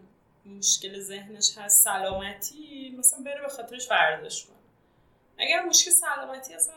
مشکل 0.46 1.00
ذهنش 1.00 1.58
هست 1.58 1.84
سلامتی 1.84 2.96
مثلا 3.00 3.24
بره 3.24 3.42
به 3.42 3.48
خاطرش 3.48 3.92
ورزش 3.92 4.46
کنه. 4.46 4.56
اگر 5.38 5.66
مشکل 5.66 5.92
سلامتی 5.92 6.54
اصلا 6.54 6.76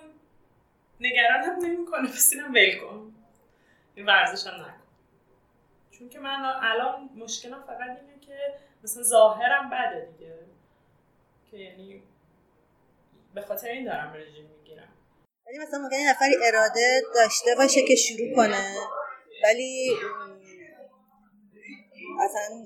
نگران 1.00 1.40
هم 1.40 1.58
نمی‌کنه 1.64 2.08
پس 2.08 2.32
اینم 2.32 2.54
ول 2.54 2.78
کن. 2.80 3.14
این 3.94 4.06
ورزش 4.06 4.46
هم 4.46 4.60
نکن. 4.60 4.82
چون 5.90 6.08
که 6.08 6.18
من 6.18 6.52
الان 6.62 7.10
مشکلم 7.16 7.62
فقط 7.62 7.80
اینه 7.80 8.20
که 8.26 8.54
مثلا 8.84 9.02
ظاهرم 9.02 9.70
بده 9.70 10.08
دیگه. 10.12 10.38
که 11.50 11.56
یعنی 11.56 12.02
به 13.34 13.42
خاطر 13.42 13.68
این 13.68 13.84
دارم 13.84 14.12
رژیم 14.12 14.46
می‌گیرم. 14.46 14.88
ولی 15.46 15.58
مثلا 15.58 15.78
ممکنه 15.78 16.10
نفری 16.10 16.34
اراده 16.44 17.02
داشته 17.14 17.54
باشه 17.58 17.82
که 17.88 17.94
شروع 17.96 18.36
کنه 18.36 18.74
ولی 19.44 19.96
اصلا 22.20 22.64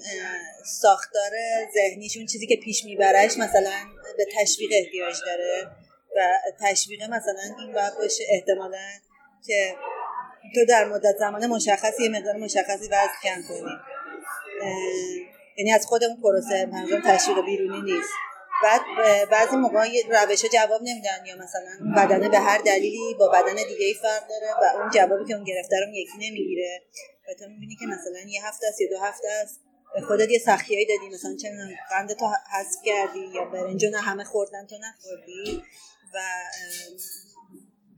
ساختار 0.65 1.31
ذهنیشون 1.75 2.27
چیزی 2.27 2.47
که 2.47 2.57
پیش 2.57 2.85
میبرش 2.85 3.39
مثلا 3.39 3.73
به 4.17 4.27
تشویق 4.41 4.71
احتیاج 4.73 5.17
داره 5.27 5.71
و 6.17 6.39
تشویق 6.61 7.03
مثلا 7.03 7.57
این 7.59 7.73
باید 7.73 7.95
باشه 7.95 8.25
احتمالا 8.29 8.79
که 9.47 9.75
تو 10.55 10.65
در 10.65 10.85
مدت 10.85 11.17
زمان 11.19 11.47
مشخصی 11.47 12.03
یه 12.03 12.09
مقدار 12.09 12.37
مشخصی 12.37 12.87
وزن 12.87 13.09
کم 13.23 13.43
کنی. 13.49 13.71
یعنی 15.57 15.73
از 15.73 15.87
خود 15.87 16.05
اون 16.05 16.21
پروسه 16.23 16.67
منظورم 16.67 17.03
تشویق 17.03 17.45
بیرونی 17.45 17.93
نیست. 17.93 18.13
بعد 18.63 18.81
بعضی 19.31 19.57
موقع 19.57 19.89
روش 20.09 20.45
جواب 20.45 20.83
نمیدن 20.83 21.27
یا 21.27 21.37
مثلا 21.37 21.93
بدنه 21.97 22.29
به 22.29 22.39
هر 22.39 22.59
دلیلی 22.59 23.15
با 23.19 23.29
بدن 23.29 23.55
دیگه 23.55 23.87
ای 23.87 23.95
فرق 23.95 24.29
داره 24.29 24.53
و 24.63 24.79
اون 24.79 24.91
جوابی 24.91 25.25
که 25.25 25.35
اون 25.35 25.45
گرفته 25.45 25.77
رو 25.81 25.95
یکی 25.95 26.19
نمی‌گیره. 26.19 26.83
تو 27.35 27.49
می‌بینی 27.49 27.77
که 27.77 27.87
مثلا 27.87 28.21
یه 28.29 28.47
هفته 28.47 28.67
است 28.67 28.81
یا 28.81 28.89
دو 28.91 28.99
هفته 28.99 29.29
است. 29.43 29.61
خودت 30.09 30.31
یه 30.31 30.39
سخیایی 30.39 30.87
دادی. 30.87 31.15
مثلا 31.15 31.37
چه 31.43 31.49
قند 31.91 32.13
تو 32.13 32.27
حذف 32.27 32.83
کردی 32.85 33.27
یا 33.35 33.45
برنجو 33.45 33.91
نه 33.91 34.01
همه 34.01 34.25
خوردن 34.25 34.67
تو 34.67 34.77
نخوردی 34.79 35.63
و 36.15 36.19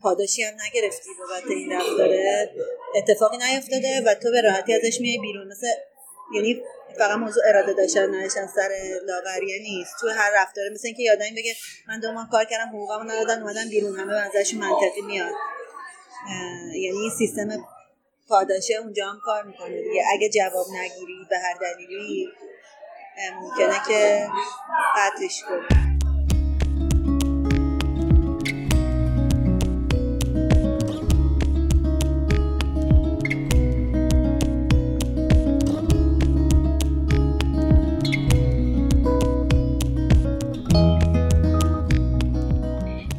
پاداشی 0.03 0.43
هم 0.43 0.55
نگرفتی 0.55 1.09
بابت 1.19 1.51
این 1.51 1.73
رفتاره. 1.73 2.51
اتفاقی 2.97 3.37
نیفتاده 3.37 4.03
و 4.07 4.15
تو 4.15 4.31
به 4.31 4.41
راحتی 4.41 4.75
ازش 4.75 5.01
میای 5.01 5.19
بیرون. 5.19 5.49
مثل 5.49 5.67
یعنی 6.35 6.63
فقط 6.99 7.19
موضوع 7.19 7.43
اراده 7.47 7.73
داشتن 7.73 8.11
نشن 8.11 8.47
سر 8.47 8.69
لاغریه 9.05 9.59
نیست. 9.59 9.95
تو 10.01 10.09
هر 10.09 10.31
رفتاره 10.35 10.71
مثل 10.71 10.87
اینکه 10.87 11.03
یادم 11.03 11.35
بگه 11.37 11.55
من 11.89 12.01
دو 12.01 12.13
ماه 12.13 12.31
کار 12.31 12.45
کردم 12.45 12.69
حقوقمو 12.69 13.11
ندادن 13.11 13.43
اومدن 13.43 13.69
بیرون. 13.69 13.99
همه 13.99 14.15
ازشون 14.15 14.61
منطقی 14.61 15.01
میاد. 15.07 15.33
یعنی 16.75 17.11
سیستم 17.19 17.67
پاداشه 18.29 18.75
اونجا 18.75 19.07
هم 19.07 19.21
کار 19.25 19.43
می‌کنه 19.43 19.83
دیگه. 19.83 20.05
اگه 20.13 20.29
جواب 20.29 20.67
نگیری 20.71 21.27
به 21.31 21.37
هر 21.39 21.55
دلیلی 21.61 22.29
ممکنه 23.41 23.75
که 23.89 24.29
قطعش 24.97 25.43
کنی. 25.43 25.85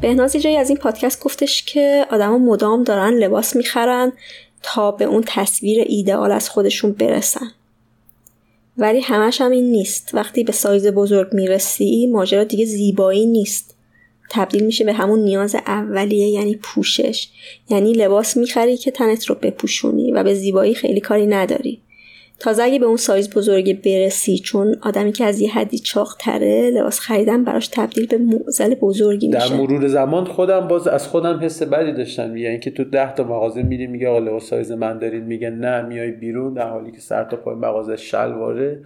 بهناز 0.00 0.36
جایی 0.36 0.56
از 0.56 0.68
این 0.68 0.78
پادکست 0.78 1.20
گفتش 1.20 1.64
که 1.64 2.06
آدما 2.10 2.38
مدام 2.38 2.84
دارن 2.84 3.14
لباس 3.14 3.56
می‌خرن. 3.56 4.12
تا 4.62 4.90
به 4.90 5.04
اون 5.04 5.24
تصویر 5.26 5.84
ایدئال 5.86 6.32
از 6.32 6.50
خودشون 6.50 6.92
برسن. 6.92 7.50
ولی 8.78 9.00
همش 9.00 9.40
هم 9.40 9.50
این 9.50 9.70
نیست. 9.70 10.10
وقتی 10.14 10.44
به 10.44 10.52
سایز 10.52 10.86
بزرگ 10.86 11.34
می‌رسی 11.34 12.06
ماجرا 12.06 12.44
دیگه 12.44 12.64
زیبایی 12.64 13.26
نیست. 13.26 13.76
تبدیل 14.30 14.64
میشه 14.64 14.84
به 14.84 14.92
همون 14.92 15.20
نیاز 15.20 15.54
اولیه 15.54 16.28
یعنی 16.28 16.56
پوشش. 16.56 17.28
یعنی 17.70 17.92
لباس 17.92 18.36
می‌خری 18.36 18.76
که 18.76 18.90
تنت 18.90 19.24
رو 19.24 19.34
بپوشونی 19.34 20.12
و 20.12 20.22
به 20.22 20.34
زیبایی 20.34 20.74
خیلی 20.74 21.00
کاری 21.00 21.26
نداری. 21.26 21.80
تازه 22.38 22.62
اگه 22.62 22.78
به 22.78 22.86
اون 22.86 22.96
سایز 22.96 23.30
بزرگ 23.30 23.82
برسی 23.82 24.38
چون 24.38 24.76
آدمی 24.82 25.12
که 25.12 25.24
از 25.24 25.40
یه 25.40 25.50
حدی 25.50 25.78
چاق 25.78 26.16
تره 26.20 26.70
لباس 26.70 27.00
خریدن 27.00 27.44
براش 27.44 27.68
تبدیل 27.68 28.06
به 28.06 28.18
موزل 28.18 28.74
بزرگی 28.74 29.26
میشه. 29.26 29.48
در 29.48 29.56
مرور 29.56 29.88
زمان 29.88 30.24
خودم 30.24 30.68
باز 30.68 30.88
از 30.88 31.08
خودم 31.08 31.40
حس 31.42 31.62
بدی 31.62 31.92
داشتم. 31.92 32.30
میگن 32.30 32.50
اینکه 32.50 32.70
تو 32.70 32.84
ده 32.84 33.14
تا 33.14 33.24
مغازه 33.24 33.62
میری 33.62 33.86
میگه 33.86 34.08
آقا 34.08 34.18
لباس 34.18 34.44
سایز 34.46 34.72
من 34.72 34.98
دارید 34.98 35.24
میگن 35.24 35.52
نه 35.52 35.82
میای 35.82 36.10
بیرون 36.10 36.54
در 36.54 36.68
حالی 36.68 36.92
که 36.92 37.00
سر 37.00 37.24
تا 37.24 37.36
پای 37.36 37.54
مغازه 37.54 37.96
شلواره. 37.96 38.80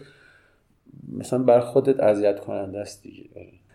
مثلا 1.19 1.39
بر 1.39 1.61
خودت 1.61 2.01
اذیت 2.01 2.41
کننده 2.41 2.79
است 2.79 3.03
دیگه. 3.03 3.25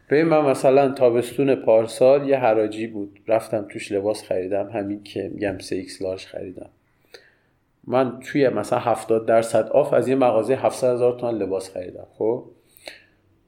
ببین 0.09 0.25
من 0.25 0.45
مثلا 0.45 0.89
تابستون 0.89 1.55
پارسال 1.55 2.29
یه 2.29 2.37
حراجی 2.37 2.87
بود. 2.87 3.19
رفتم 3.27 3.65
توش 3.69 3.91
لباس 3.91 4.23
خریدم. 4.23 4.69
همین 4.73 5.03
که 5.03 5.31
میگم 5.33 5.57
3 5.59 5.75
X 5.75 6.01
Large 6.01 6.25
خریدم. 6.25 6.69
من 7.87 8.19
توی 8.19 8.49
مثلا 8.49 8.79
70 8.79 9.25
درصد 9.25 9.69
off 9.69 9.93
از 9.93 10.07
یه 10.07 10.15
مغازه 10.15 10.55
700 10.55 10.93
هزار 10.93 11.19
تومن 11.19 11.37
لباس 11.37 11.73
خریدم 11.73 12.07
خب؟ 12.17 12.43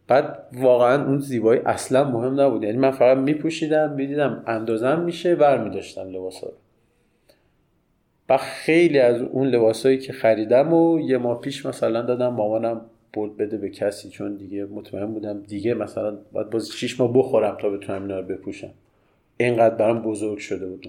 بعد 0.07 0.47
واقعا 0.53 1.05
اون 1.05 1.19
زیبایی 1.19 1.61
اصلا 1.65 2.03
مهم 2.03 2.41
نبود. 2.41 2.63
یعنی 2.63 2.77
من 2.77 2.91
فقط 2.91 3.17
میپوشیدم 3.17 3.91
می‌دیدم 3.91 4.43
اندازم 4.47 4.99
میشه 4.99 5.35
بر 5.35 5.63
میداشتم 5.63 6.09
لباس 6.09 6.43
ها 6.43 6.51
و 8.29 8.37
خیلی 8.37 8.99
از 8.99 9.21
اون 9.21 9.47
لباسایی 9.47 9.97
که 9.97 10.13
خریدم 10.13 10.73
و 10.73 10.99
یه 10.99 11.17
ماه 11.17 11.41
پیش 11.41 11.65
مثلا 11.65 12.01
دادم 12.01 12.27
مامانم 12.27 12.81
برد 13.13 13.37
بده 13.37 13.57
به 13.57 13.69
کسی 13.69 14.09
چون 14.09 14.35
دیگه 14.35 14.65
مطمئن 14.65 15.05
بودم 15.05 15.41
دیگه 15.41 15.73
مثلا 15.73 16.17
باید 16.31 16.49
باز 16.49 16.71
6 16.71 16.99
ماه 16.99 17.13
بخورم 17.13 17.57
تا 17.61 17.69
بتونم 17.69 18.01
اینا 18.01 18.19
رو 18.19 18.25
بپوشم. 18.25 18.69
اینقدر 19.37 19.75
برام 19.75 20.01
بزرگ 20.01 20.37
شده 20.37 20.65
بود. 20.67 20.87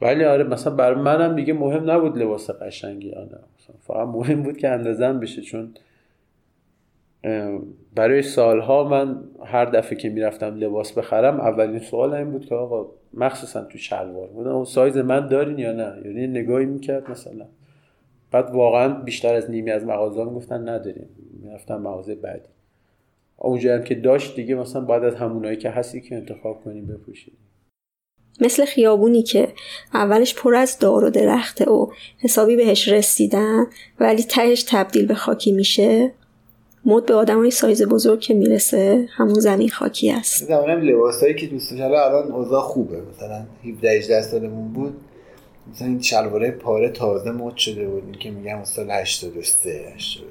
ولی 0.00 0.24
آره 0.24 0.44
مثلا 0.44 0.74
برای 0.74 1.02
منم 1.02 1.36
دیگه 1.36 1.52
مهم 1.52 1.90
نبود 1.90 2.18
لباس 2.18 2.50
قشنگی 2.50 3.12
آره. 3.12 3.26
مثلا 3.26 3.76
فقط 3.80 4.08
مهم 4.08 4.42
بود 4.42 4.56
که 4.56 4.68
اندازم 4.68 5.20
بشه 5.20 5.42
چون 5.42 5.74
برای 7.94 8.22
سالها 8.22 8.84
من 8.84 9.24
هر 9.44 9.64
دفعه 9.64 9.98
که 9.98 10.08
می‌رفتم 10.08 10.56
لباس 10.56 10.92
بخرم 10.92 11.40
اولین 11.40 11.78
سوال 11.78 12.14
این 12.14 12.30
بود 12.30 12.46
که 12.46 12.54
آقا 12.54 12.86
مخصوصا 13.14 13.64
تو 13.64 13.78
شلوار 13.78 14.28
بودم 14.28 14.64
سایز 14.64 14.96
من 14.96 15.28
دارین 15.28 15.58
یا 15.58 15.72
نه؟ 15.72 16.02
یعنی 16.04 16.26
نگاهی 16.26 16.66
می‌کرد 16.66 17.10
مثلا. 17.10 17.46
بعد 18.30 18.50
واقعا 18.50 18.88
بیشتر 18.88 19.34
از 19.34 19.50
نیمی 19.50 19.70
از 19.70 19.84
مغازه 19.84 20.24
گفتن 20.24 20.68
نداریم 20.68 21.08
می‌رفتم 21.42 21.76
مغازه 21.76 22.14
بعدی. 22.14 22.48
اونجا 23.36 23.74
هم 23.74 23.82
که 23.82 23.94
داشت 23.94 24.36
دیگه 24.36 24.54
مثلا 24.54 24.82
بعد 24.82 25.04
از 25.04 25.14
همونایی 25.14 25.56
که 25.56 25.70
هستی 25.70 26.00
که 26.00 26.16
انتخاب 26.16 26.64
کنیم 26.64 26.86
بپوشید 26.86 27.45
مثل 28.40 28.64
خیابونی 28.64 29.22
که 29.22 29.48
اولش 29.94 30.34
پر 30.34 30.54
از 30.54 30.78
دار 30.78 31.04
و 31.04 31.10
درخته 31.10 31.64
و 31.64 31.86
حسابی 32.18 32.56
بهش 32.56 32.88
رسیدن 32.88 33.66
ولی 34.00 34.22
تهش 34.22 34.62
تبدیل 34.62 35.06
به 35.06 35.14
خاکی 35.14 35.52
میشه. 35.52 36.12
مد 36.84 37.06
به 37.06 37.14
آدمای 37.14 37.50
سایز 37.50 37.82
بزرگ 37.82 38.20
که 38.20 38.34
می‌رسه 38.34 39.08
همون 39.16 39.34
زمین 39.34 39.68
خاکی 39.68 40.10
است. 40.10 40.44
زمانم 40.44 40.80
لباسایی 40.80 41.34
که 41.34 41.46
دوست 41.46 41.70
داشتم 41.70 41.86
الان 41.86 42.32
اوضاع 42.32 42.62
خوبه. 42.62 43.00
مثلا 43.14 43.46
17 43.64 43.90
18 43.90 44.22
سالمون 44.22 44.72
بود. 44.72 44.94
مثلا 45.72 45.88
این 45.88 46.00
شلواره 46.00 46.50
پاره 46.50 46.88
تازه 46.88 47.30
مد 47.30 47.56
شده 47.56 47.88
بود. 47.88 48.02
این 48.04 48.12
که 48.12 48.30
میگم 48.30 48.64
سال 48.64 48.90
83 48.90 49.92
82 49.94 50.26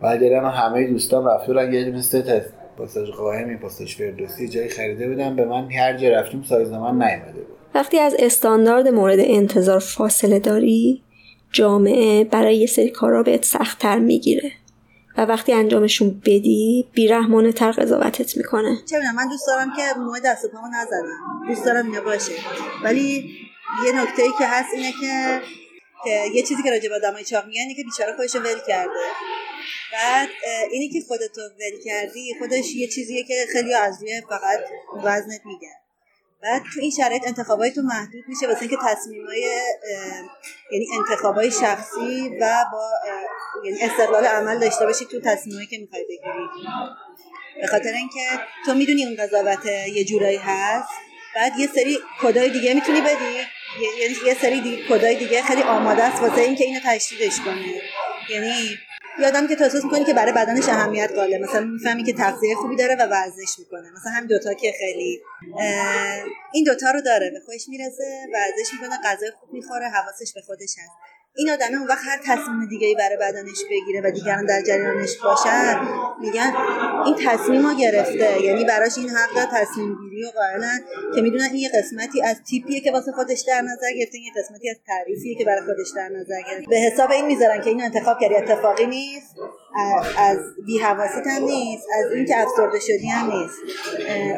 بعد 0.00 0.22
همه 0.22 0.86
دوستان 0.86 1.24
رفتن 1.26 1.72
یه 1.72 1.84
دونه 1.84 2.02
پاساژ 2.78 3.10
قاهمی 3.10 3.56
پاساژ 3.56 3.96
فردوسی. 3.96 4.48
جایی 4.48 4.68
خریده 4.68 5.08
بودم 5.08 5.36
به 5.36 5.44
من 5.44 5.72
هر 5.72 5.96
جا 5.96 6.08
رفتیم 6.08 6.42
سایز 6.42 6.68
من 6.68 6.92
نیومده 6.92 7.32
بود. 7.32 7.56
وقتی 7.74 7.98
از 7.98 8.16
استاندارد 8.18 8.88
مورد 8.88 9.18
انتظار 9.20 9.78
فاصله 9.78 10.38
داری 10.38 11.02
جامعه 11.52 12.24
برای 12.24 12.56
یه 12.56 12.66
سری 12.66 12.90
کارا 12.90 13.22
بهت 13.22 13.44
سختتر 13.44 13.98
می‌گیره. 13.98 14.52
و 15.18 15.24
وقتی 15.24 15.52
انجامشون 15.52 16.20
بدی 16.26 16.88
بیرحمانه 16.92 17.52
تر 17.52 17.70
قضاوتت 17.72 18.36
می‌کنه. 18.36 18.76
چه 18.90 18.96
من 19.16 19.28
دوست 19.28 19.46
دارم 19.46 19.72
که 19.76 20.00
موه 20.00 20.20
دست 20.24 20.46
پامو 20.52 20.66
نزنم. 20.66 21.48
دوست 21.48 21.64
دارم 21.64 21.86
اینا 21.86 22.00
باشه. 22.00 22.32
ولی 22.84 23.30
یه 23.86 24.02
نکته 24.02 24.22
ای 24.22 24.30
که 24.38 24.44
هست 24.46 24.74
اینه 24.74 24.90
که 25.00 25.40
که 26.04 26.24
یه 26.34 26.42
چیزی 26.42 26.62
که 26.62 26.70
راجع 26.70 26.88
به 26.88 26.94
آدمای 26.94 27.24
چاق 27.24 27.46
میگن 27.46 27.74
که 27.76 27.84
بیچاره 27.84 28.16
خودش 28.16 28.36
ول 28.36 28.60
کرده. 28.66 28.90
بعد 29.92 30.28
اینی 30.70 30.88
که 30.88 31.00
خودتو 31.08 31.40
ول 31.40 31.84
کردی 31.84 32.34
خودش 32.38 32.74
یه 32.74 32.88
چیزیه 32.88 33.24
که 33.24 33.46
خیلی 33.52 33.74
از 33.74 33.98
فقط 34.28 34.60
وزنت 35.04 35.40
میگن 35.44 35.76
بعد 36.42 36.62
تو 36.74 36.80
این 36.80 36.90
شرایط 36.90 37.26
انتخابای 37.26 37.70
تو 37.70 37.82
محدود 37.82 38.24
میشه 38.28 38.46
واسه 38.46 38.62
اینکه 38.62 38.76
تصمیمای 38.86 39.40
یعنی 40.72 40.86
انتخابای 40.98 41.50
شخصی 41.50 42.30
و 42.40 42.64
با 42.72 42.90
یعنی 43.64 43.82
استقلال 43.82 44.24
عمل 44.24 44.58
داشته 44.58 44.86
باشی 44.86 45.04
تو 45.04 45.20
تصمیمایی 45.20 45.66
که 45.66 45.78
می‌خوای 45.78 46.04
بگیری. 46.04 46.48
به 47.60 47.66
خاطر 47.66 47.92
اینکه 47.92 48.28
تو 48.66 48.74
می‌دونی 48.74 49.04
اون 49.04 49.16
قضاوت 49.16 49.66
یه 49.66 50.04
جورایی 50.04 50.36
هست. 50.36 50.88
بعد 51.34 51.58
یه 51.58 51.66
سری 51.74 51.98
کدای 52.20 52.50
دیگه 52.50 52.74
می‌تونی 52.74 53.00
بدی. 53.00 53.46
یعنی 53.80 54.14
یه 54.26 54.34
سری 54.34 54.60
دیگه 54.60 54.88
کدای 54.88 55.16
دیگه 55.16 55.42
خیلی 55.42 55.62
آماده 55.62 56.02
است 56.02 56.22
واسه 56.22 56.40
اینکه 56.40 56.64
اینو 56.64 56.80
تشدیدش 56.84 57.40
کنه. 57.40 57.82
یعنی 58.30 58.78
یادم 59.20 59.48
که 59.48 59.56
تو 59.56 59.64
احساس 59.64 59.84
می‌کنی 59.84 60.04
که 60.04 60.14
برای 60.14 60.32
بدنش 60.32 60.68
اهمیت 60.68 61.12
قائله 61.14 61.38
مثلا 61.38 61.60
می‌فهمی 61.60 62.04
که 62.04 62.12
تغذیه 62.12 62.54
خوبی 62.54 62.76
داره 62.76 62.94
و 62.94 63.06
ورزش 63.06 63.58
می‌کنه. 63.58 63.90
مثلا 63.90 64.12
همین 64.12 64.28
دوتا 64.28 64.54
که 64.54 64.72
خیلی 64.78 65.20
این 66.52 66.64
دوتا 66.64 66.90
رو 66.90 67.00
داره 67.00 67.30
به 67.30 67.40
خودش 67.46 67.68
می‌رسه 67.68 68.26
ورزش 68.34 68.72
می‌کنه 68.72 68.98
غذای 69.04 69.30
خوب 69.40 69.52
می‌خوره 69.52 69.88
حواسش 69.88 70.32
به 70.34 70.40
خودش 70.40 70.70
هست. 70.78 70.92
این 71.36 71.50
آدمه 71.50 71.78
اون 71.78 71.86
وقت 71.88 72.02
هر 72.04 72.18
تصمیم 72.26 72.66
دیگه 72.68 72.86
ای 72.86 72.94
برای 72.94 73.16
بدنش 73.16 73.58
بگیره 73.70 74.00
و 74.04 74.10
دیگران 74.10 74.46
در 74.46 74.62
جریانش 74.62 75.16
باشن 75.24 75.80
میگن 76.20 76.52
این 77.06 77.14
تصمیم 77.28 77.66
رو 77.66 77.74
گرفته. 77.74 78.42
یعنی 78.42 78.64
براش 78.64 78.98
این 78.98 79.08
حق 79.10 79.48
تصمیم 79.52 79.96
گیری 80.02 80.24
و 80.24 80.30
قائلن 80.30 80.80
که 81.14 81.20
می‌دونن 81.20 81.42
این 81.44 81.56
یه 81.56 81.70
قسمتی 81.74 82.22
از 82.22 82.36
تیپیه 82.50 82.80
که 82.80 82.92
واسه 82.92 83.12
خودش 83.12 83.40
در 83.48 83.60
نظر 83.60 83.92
گرفته 83.98 84.18
یه 84.18 84.30
قسمتی 84.36 84.70
از 84.70 84.76
تعریفیه 84.86 85.34
که 85.38 85.44
برای 85.44 85.60
خودش 85.60 85.88
در 85.96 86.08
نظر 86.08 86.40
گرفته. 86.50 86.66
به 86.70 86.76
حساب 86.76 87.10
این 87.10 87.26
می‌ذارن 87.26 87.60
که 87.60 87.70
اینو 87.70 87.84
انتخاب 87.84 88.20
کردی 88.20 88.34
اتفاقی 88.34 88.86
نیست. 88.86 89.36
از- 90.18 90.38
بی‌حواست 90.66 91.26
هم 91.26 91.44
نیست 91.44 91.86
از 91.98 92.12
این 92.12 92.26
که 92.26 92.38
افسرده 92.40 92.80
شدی 92.80 93.06
هم 93.08 93.32
نیست. 93.32 93.58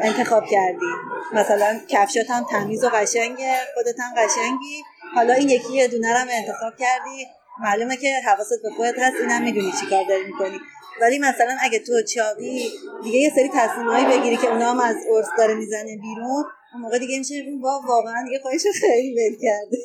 انتخاب 0.03 0.45
کردی. 0.45 0.85
مثلا 1.33 1.79
کفشات 1.87 2.29
هم 2.29 2.45
تمیز 2.51 2.83
و 2.83 2.89
قشنگه 2.89 3.55
خودت 3.73 3.99
هم 3.99 4.13
قشنگی. 4.17 4.83
حالا 5.15 5.33
این 5.33 5.49
یکی 5.49 5.73
یه 5.73 5.87
دونه 5.87 6.13
رو 6.13 6.27
انتخاب 6.31 6.73
کردی. 6.79 7.27
معلومه 7.63 7.97
که 7.97 8.07
حواست 8.25 8.61
به 8.63 8.69
خودت 8.69 8.99
هست 8.99 9.15
اینم 9.21 9.43
می‌دونی 9.43 9.71
چی 9.71 9.85
کار 9.89 10.03
داری 10.09 10.23
می‌کنی. 10.23 10.59
ولی 11.01 11.19
مثلا 11.19 11.57
اگه 11.61 11.79
تو 11.79 12.01
چاقی 12.01 12.71
دیگه 13.03 13.19
یه 13.19 13.31
سری 13.35 13.49
تصمیمایی 13.53 14.05
بگیری 14.05 14.37
که 14.37 14.47
اونا 14.47 14.71
هم 14.71 14.79
از 14.79 14.95
ارس 15.15 15.27
داره 15.37 15.53
می‌زنه 15.53 15.97
بیرون. 16.01 16.45
اون 16.73 16.81
موقع 16.81 16.99
دیگه 16.99 17.17
میشه 17.17 17.43
وا 17.61 17.81
واقعا 17.87 18.23
دیگه 18.25 18.41
رو 18.43 18.71
خیلی 18.81 19.13
ول 19.13 19.35
کرده. 19.41 19.77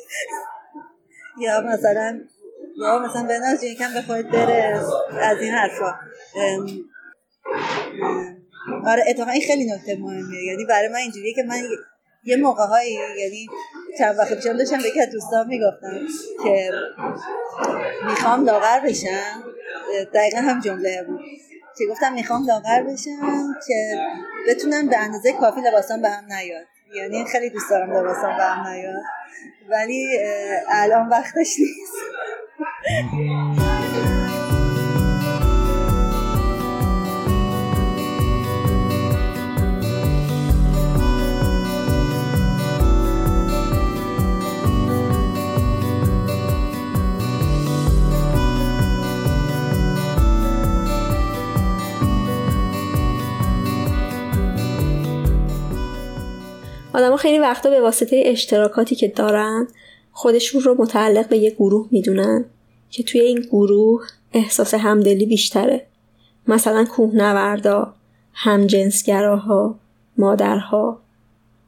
یا 1.45 1.61
مثلا 1.61 2.21
یا 2.77 2.99
مثلا 2.99 3.23
بناز 3.23 3.63
یکم 3.63 3.93
به 3.93 4.01
خودت 4.01 4.25
برس 4.25 4.85
از 5.21 5.37
این 5.41 5.51
حرفا. 5.51 5.95
آره 8.87 9.03
اتفاقا 9.07 9.31
این 9.31 9.41
خیلی 9.41 9.65
نکته 9.65 9.95
مهمیه. 9.95 10.43
یعنی 10.43 10.65
برای 10.65 10.87
من 10.87 10.95
اینجوریه 10.95 11.33
که 11.33 11.43
من 11.43 11.61
یه- 12.23 12.35
موقع 12.35 12.63
هایی 12.65 12.93
یعنی 12.93 13.47
چند 13.97 14.19
وقت 14.19 14.33
پیشم 14.33 14.57
داشتم 14.57 14.79
یکی 14.79 15.01
از 15.01 15.09
دوستان 15.11 15.47
می‌گفتم 15.47 16.07
که 16.43 16.71
می‌خوام 18.05 18.45
لاغر 18.45 18.79
بشم. 18.79 19.43
دقیقا 20.13 20.37
هم 20.37 20.59
جمله 20.59 21.03
بود. 21.07 21.21
که 21.77 21.85
گفتم 21.87 22.13
می‌خوام 22.13 22.45
لاغر 22.47 22.83
بشم 22.83 23.55
که 23.67 23.99
بتونم 24.47 24.87
به 24.87 24.97
اندازه 24.97 25.33
کافی 25.33 25.61
لباسام 25.61 26.01
به 26.01 26.09
هم 26.09 26.33
نیاد. 26.33 26.65
یعنی 26.95 27.25
خیلی 27.25 27.49
دوست 27.49 27.69
دارم 27.69 27.93
لباسام 27.97 28.37
به 28.37 28.43
هم 28.43 28.67
نیاد. 28.67 29.03
ولی 29.69 30.19
الان 30.69 31.09
وقتش 31.09 31.55
نیست. 31.59 31.93
آدما 56.93 57.17
خیلی 57.17 57.39
وقتا 57.39 57.69
به 57.69 57.81
واسطه 57.81 58.23
اشتراکاتی 58.25 58.95
که 58.95 59.07
دارن 59.07 59.67
خودشون 60.11 60.61
رو 60.61 60.75
متعلق 60.79 61.27
به 61.29 61.37
یه 61.37 61.49
گروه 61.49 61.87
می‌دونن 61.91 62.45
که 62.89 63.03
توی 63.03 63.21
این 63.21 63.39
گروه 63.39 64.07
احساس 64.33 64.73
همدلی 64.73 65.25
بیشتره. 65.25 65.87
مثلا 66.47 66.85
کوهنوردا 66.85 67.93
همجنسگراها 68.33 69.79
مادرها. 70.17 71.01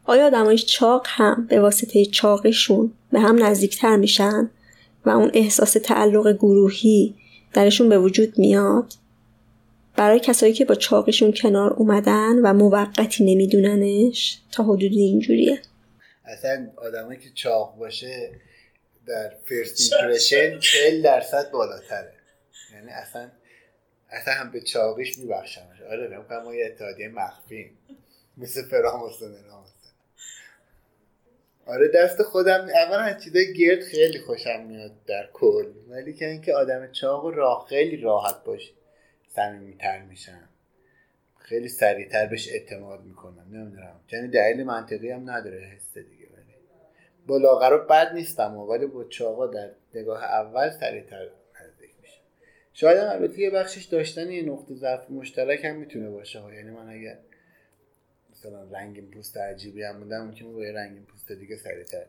آیا 0.06 0.28
آدمای 0.28 0.58
چاق 0.58 1.06
هم 1.10 1.48
به 1.50 1.62
واسطه 1.62 2.06
چاقشون 2.06 2.92
به 3.12 3.20
هم 3.20 3.44
نزدیکتر 3.44 3.96
میشن 3.96 4.50
و 5.06 5.10
اون 5.10 5.32
احساس 5.34 5.74
تعلق 5.74 6.34
گروهی 6.34 7.16
درشون 7.54 7.90
به 7.90 8.00
وجود 8.00 8.40
میاد؟ 8.40 8.94
برای 10.04 10.20
کسایی 10.20 10.54
که 10.54 10.66
با 10.66 10.76
چاقشون 10.76 11.34
کنار 11.42 11.74
اومدن 11.74 12.40
و 12.44 12.54
موقتی 12.54 13.36
نمیدوننش 13.36 14.42
تا 14.52 14.64
حدودی 14.64 15.02
اینجوریه. 15.02 15.62
اصلا 16.26 16.72
آدمایی 16.76 17.20
که 17.20 17.30
چاق 17.36 17.78
باشه 17.78 18.32
در 19.08 19.34
first 19.46 19.94
impression 19.94 20.60
40 20.60 21.02
درصد 21.02 21.52
بالاتره. 21.52 22.14
یعنی 22.74 22.92
اصلا 22.92 23.32
اصلا 24.10 24.34
هم 24.34 24.52
به 24.52 24.62
چاقیش 24.62 25.18
میبخشمش. 25.18 25.82
آره 25.92 26.08
فکر 26.08 26.22
کنم 26.22 26.44
ما 26.44 26.56
یه 26.56 26.66
اتحادیه 26.66 27.08
مخفی 27.08 27.72
مثل 28.38 28.62
فراماسون 28.62 29.22
و 29.22 29.26
آره 31.66 31.88
دست 31.96 32.24
خودم 32.24 32.68
اولا 32.86 33.00
از 33.00 33.24
چیزای 33.24 33.54
گرد 33.54 33.84
خیلی 33.84 34.20
خوشم 34.20 34.66
میاد 34.68 34.92
در 35.08 35.30
کل. 35.34 35.66
ولی 35.90 36.14
که 36.14 36.28
اینکه 36.28 36.54
آدم 36.54 36.92
چاق 36.92 37.26
و 37.26 37.32
راه 37.32 37.66
خیلی 37.70 37.98
راحت 37.98 38.44
باشه. 38.44 38.72
صمیمیتر 39.36 40.02
میشن 40.02 40.50
خیلی 41.38 41.68
سریعتر 41.68 42.28
بهش 42.28 42.50
اعتماد 42.52 43.04
می‌کنم. 43.04 43.48
نمی‌دونم. 43.52 44.00
یعنی 44.12 44.28
دلیل 44.28 44.64
منطقی 44.64 45.12
هم 45.12 45.30
نداره 45.30 45.60
حس 45.60 45.98
دیگه 45.98 46.28
ولی 46.34 46.54
با 47.28 47.38
لاغرا 47.38 47.78
بد 47.78 48.14
نیستم 48.14 48.58
ولی 48.58 48.86
با 48.86 49.04
چاقا 49.04 49.48
در 49.48 49.72
نگاه 49.96 50.24
اول 50.24 50.70
سریعتر 50.70 51.28
نزدیک 51.62 51.90
میشه 52.02 52.20
شاید 52.74 52.98
هم 52.98 53.10
البته 53.10 53.40
یه 53.40 53.50
بخشش 53.50 53.86
داشتن 53.86 54.32
یه 54.32 54.44
نقطه 54.44 54.76
ضعف 54.76 55.10
مشترک 55.12 55.66
هم 55.66 55.76
می‌تونه 55.76 56.10
باشه 56.10 56.40
ها. 56.40 56.54
یعنی 56.54 56.72
من 56.72 56.90
اگر 56.90 57.18
مثلا 58.32 58.64
رنگین 58.64 59.12
پوست 59.12 59.38
عجیبی 59.38 59.84
هم 59.84 60.00
بودم 60.00 60.26
ممکنه 60.26 60.50
با 60.50 60.64
رنگین 60.64 61.06
پوست 61.06 61.32
دیگه 61.32 61.58
سریعتر 61.58 62.06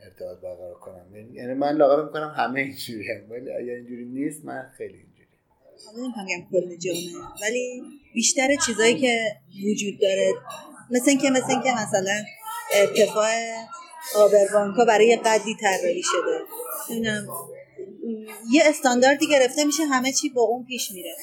ارتباط 0.00 0.38
برقرار 0.38 0.74
کنم. 0.74 1.16
یعنی 1.32 1.54
من 1.54 1.76
لاغر 1.76 2.04
می‌کنم 2.04 2.34
همه 2.36 2.60
اینجوری 2.60 3.12
هم. 3.12 3.30
ولی 3.30 3.52
اگر 3.52 3.72
اینجوری 3.72 4.04
نیست 4.04 4.44
من 4.44 4.70
خیلی 4.76 4.98
نمی‌خوام 5.96 6.26
بگم 6.26 6.46
کل 6.52 6.76
جامعه 6.76 7.28
ولی 7.42 7.82
بیشتر 8.14 8.48
چیزایی 8.66 8.94
که 8.94 9.36
وجود 9.70 10.00
داره 10.00 10.34
مثل 10.90 11.10
اینکه 11.10 11.30
مثل 11.30 11.50
اینکه 11.50 11.72
مثلا 11.72 12.24
ارتفاع 12.74 13.30
آبروانکا 14.16 14.84
برای 14.84 15.16
قدی 15.16 15.56
طراحی 15.60 16.02
شده. 16.02 16.40
نمی‌دونم 16.90 17.26
یه 18.52 18.62
استانداردی 18.64 19.26
گرفته 19.26 19.64
میشه 19.64 19.84
همه 19.84 20.12
چی 20.12 20.28
با 20.28 20.42
اون 20.42 20.64
پیش 20.64 20.90
میره. 20.90 21.16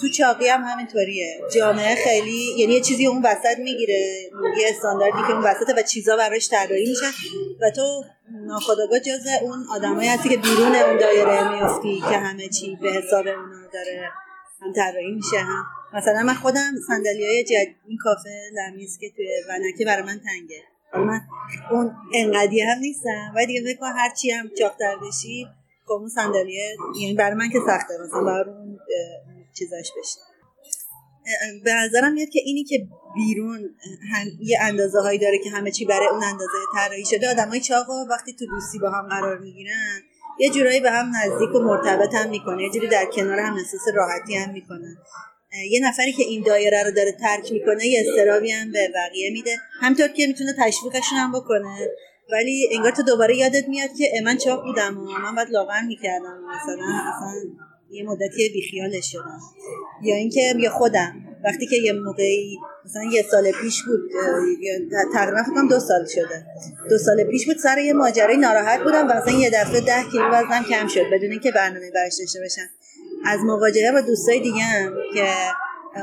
تو 0.00 0.08
چاقی 0.08 0.48
هم 0.48 0.62
همینطوریه. 0.62 1.40
جامعه 1.54 1.94
خیلی 1.94 2.54
یعنی 2.58 2.72
یه 2.72 2.80
چیزی 2.80 3.06
اون 3.06 3.22
وسط 3.22 3.58
می‌گیره 3.58 4.30
یه 4.58 4.68
استانداردی 4.68 5.18
که 5.26 5.32
اون 5.32 5.44
وسطه 5.44 5.74
و 5.76 5.82
چیزا 5.82 6.16
براش 6.16 6.48
طراحی 6.48 6.88
میشن 6.88 7.10
و 7.60 7.70
تو 7.70 8.04
ناخودآگاه 8.46 9.00
جز 9.00 9.26
اون 9.42 9.66
آدمایی 9.70 10.08
هستی 10.08 10.28
که 10.28 10.36
بیرون 10.36 10.76
اون 10.76 10.96
دایره 10.96 11.52
میافتی 11.52 12.00
که 12.00 12.16
همه 12.16 12.48
چی 12.48 12.76
به 12.76 12.92
حساب 12.92 13.26
اونا. 13.26 13.59
داره 13.72 14.10
هم 14.62 14.72
طراحی 14.72 15.12
میشه 15.12 15.38
هم 15.38 15.64
مثلا 15.94 16.22
من 16.22 16.34
خودم 16.34 16.72
صندلی 16.86 17.26
های 17.26 17.44
جد... 17.44 17.74
این 17.86 17.98
کافه 18.02 18.30
لمیز 18.54 18.98
که 18.98 19.10
توی 19.16 19.28
ونکه 19.48 19.84
برای 19.84 20.02
من 20.02 20.20
تنگه. 20.24 20.62
من 20.94 21.20
اون 21.70 21.96
انقدی 22.14 22.60
هم 22.60 22.78
نیستم 22.78 23.32
ولی 23.36 23.46
دیگه 23.46 23.74
فکر 23.74 23.84
هر 23.84 24.10
چی 24.14 24.30
هم 24.30 24.50
چاقتر 24.58 24.96
بشی 24.96 25.46
خب 25.84 25.92
اون 25.92 26.08
صندلیه 26.08 26.76
یعنی 27.00 27.14
برای 27.14 27.34
من 27.34 27.48
که 27.50 27.58
سخته 27.66 27.94
مثلا 28.04 28.24
برای 28.24 28.54
اون 28.54 28.78
چیزاش 29.58 29.92
بشه. 29.98 30.20
به 31.64 31.74
نظرم 31.74 32.12
میاد 32.12 32.28
که 32.28 32.40
اینی 32.44 32.64
که 32.64 32.88
بیرون 33.14 33.70
هم 34.12 34.26
یه 34.40 34.58
اندازه 34.62 35.00
هایی 35.00 35.18
داره 35.18 35.38
که 35.38 35.50
همه 35.50 35.70
چی 35.70 35.84
برای 35.84 36.06
اون 36.06 36.24
اندازه 36.24 36.58
طراحی 36.74 37.04
شده 37.04 37.30
آدمای 37.30 37.60
چاقا 37.60 38.04
وقتی 38.10 38.32
تو 38.32 38.46
دوستی 38.46 38.78
با 38.78 38.90
هم 38.90 39.08
قرار 39.08 39.38
می‌گیرن 39.38 40.02
یه 40.40 40.50
جورایی 40.50 40.80
به 40.80 40.90
هم 40.90 41.12
نزدیک 41.16 41.54
و 41.54 41.58
مرتبط 41.58 42.14
هم 42.14 42.30
می‌کنه 42.30 42.62
یه 42.62 42.70
جوری 42.70 42.88
در 42.88 43.04
کنار 43.04 43.38
هم 43.38 43.54
احساس 43.56 43.88
راحتی 43.94 44.34
هم 44.34 44.52
می‌کنن. 44.52 44.96
یه 45.70 45.80
نفری 45.88 46.12
که 46.12 46.22
این 46.22 46.42
دایره 46.42 46.84
رو 46.84 46.90
داره 46.90 47.12
ترک 47.12 47.52
می‌کنه 47.52 47.86
یه 47.86 48.04
استرابی 48.06 48.52
هم 48.52 48.72
به 48.72 48.88
بقیه 48.94 49.30
میده. 49.32 49.56
همطور 49.80 50.08
که 50.08 50.26
می‌تونه 50.26 50.52
تشویقشون 50.58 51.18
هم 51.18 51.32
بکنه. 51.32 51.88
ولی 52.32 52.68
انگار 52.72 52.90
تو 52.90 53.02
دوباره 53.02 53.36
یادت 53.36 53.68
میاد 53.68 53.90
که 53.98 54.20
من 54.24 54.36
چاق 54.36 54.62
بودم 54.64 54.98
و 54.98 55.02
من 55.02 55.34
باید 55.34 55.50
لاغر 55.50 55.80
می‌کردم 55.80 56.38
مثلا 56.48 56.84
اصلا 56.84 57.34
یه 57.90 58.04
مدتی 58.04 58.48
بیخیالش 58.48 59.12
شدم. 59.12 59.40
یا 60.02 60.14
اینکه 60.14 60.54
یا 60.58 60.70
خودم. 60.70 61.14
وقتی 61.44 61.66
که 61.66 61.76
یه 61.76 61.92
موقعی 61.92 62.58
مثلا 62.84 63.02
یه 63.12 63.22
سال 63.30 63.52
پیش 63.52 63.82
بود 63.82 64.00
تقریبا 65.14 65.42
فکرم 65.42 65.68
دو 65.68 65.80
سال 65.80 66.06
شده. 66.06 66.46
دو 66.90 66.98
سال 66.98 67.24
پیش 67.24 67.46
بود 67.46 67.56
سر 67.56 67.78
یه 67.78 67.92
ماجرای 67.92 68.36
ناراحت 68.36 68.80
بودم 68.80 69.08
و 69.08 69.12
مثلا 69.12 69.32
یه 69.32 69.50
دفعه 69.50 69.80
ده 69.80 70.02
کیلو 70.12 70.28
وزنم 70.28 70.64
کم 70.64 70.86
شد 70.86 71.10
بدون 71.12 71.30
اینکه 71.30 71.50
برنامه 71.50 71.90
برش 71.90 72.14
داشته 72.18 72.40
باشم. 72.40 72.68
از 73.24 73.40
مواجهه 73.40 73.92
با 73.92 74.00
دوستای 74.00 74.40
دیگه 74.40 74.62
هم 74.62 74.92
که 75.14 75.26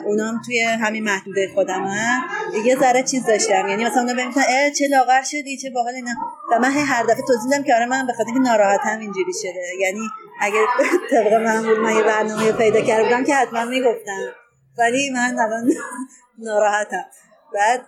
اونام 0.06 0.42
توی 0.46 0.62
همین 0.62 1.04
محدوده 1.04 1.50
خودم 1.54 1.84
هم 1.84 2.22
یه 2.66 2.80
ذره 2.80 3.04
چیز 3.04 3.26
داشتم. 3.26 3.68
یعنی 3.70 3.86
مثلا 3.86 4.02
اونا 4.02 4.14
بهم 4.14 4.32
چه 4.72 4.88
لاغر 4.88 5.22
شدی 5.22 5.58
چه 5.58 5.70
باحال 5.70 5.94
اینا. 5.94 6.12
و 6.52 6.60
من 6.60 6.72
هر 6.72 7.04
دفعه 7.04 7.22
توضیح 7.28 7.44
میدم 7.44 7.64
که 7.64 7.76
آره 7.76 7.86
من 7.86 8.08
به 8.08 8.14
خاطر 8.14 8.30
اینکه 8.34 8.50
ناراحتم 8.50 9.00
اینجوری 9.00 9.34
شده. 9.42 9.64
یعنی 9.80 10.00
اگه 10.40 10.66
طبق 11.12 11.34
معمول 11.34 11.80
من 11.80 11.96
یه 11.96 12.04
برنامه 12.04 12.52
پیدا 12.52 12.82
کرده 12.82 13.04
بودم 13.04 13.24
که 13.24 13.36
حتما 13.36 13.66
می‌گفتم. 13.66 14.22
ولی 14.78 15.10
من 15.10 15.40
الان 15.40 15.74
ناراحتم. 16.46 17.06
بعد 17.54 17.82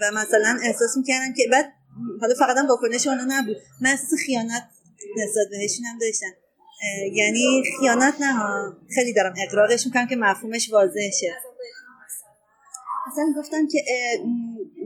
و 0.00 0.10
مثلا 0.14 0.58
احساس 0.62 0.96
می‌کردم 0.96 1.32
که 1.36 1.42
بعد 1.52 1.72
حالا 2.20 2.34
فقط 2.38 2.56
هم 2.56 2.66
واکنش 2.68 3.06
اونا 3.06 3.24
نبود. 3.28 3.56
من 3.80 3.90
احساس 3.90 4.14
خیانت 4.26 4.62
نسبت 5.16 5.46
بهشون 5.50 5.84
هم 5.84 5.98
داشتم. 5.98 6.36
یعنی 7.12 7.62
خیانت 7.80 8.14
نه 8.20 8.34
خیلی 8.94 9.12
دارم 9.12 9.34
اقراقش 9.46 9.86
می‌کنم 9.86 10.06
که 10.06 10.16
مفهومش 10.16 10.70
واضح 10.72 11.10
شه 11.20 11.36
اصلا 13.06 13.34
گفتم 13.38 13.66
که 13.66 13.78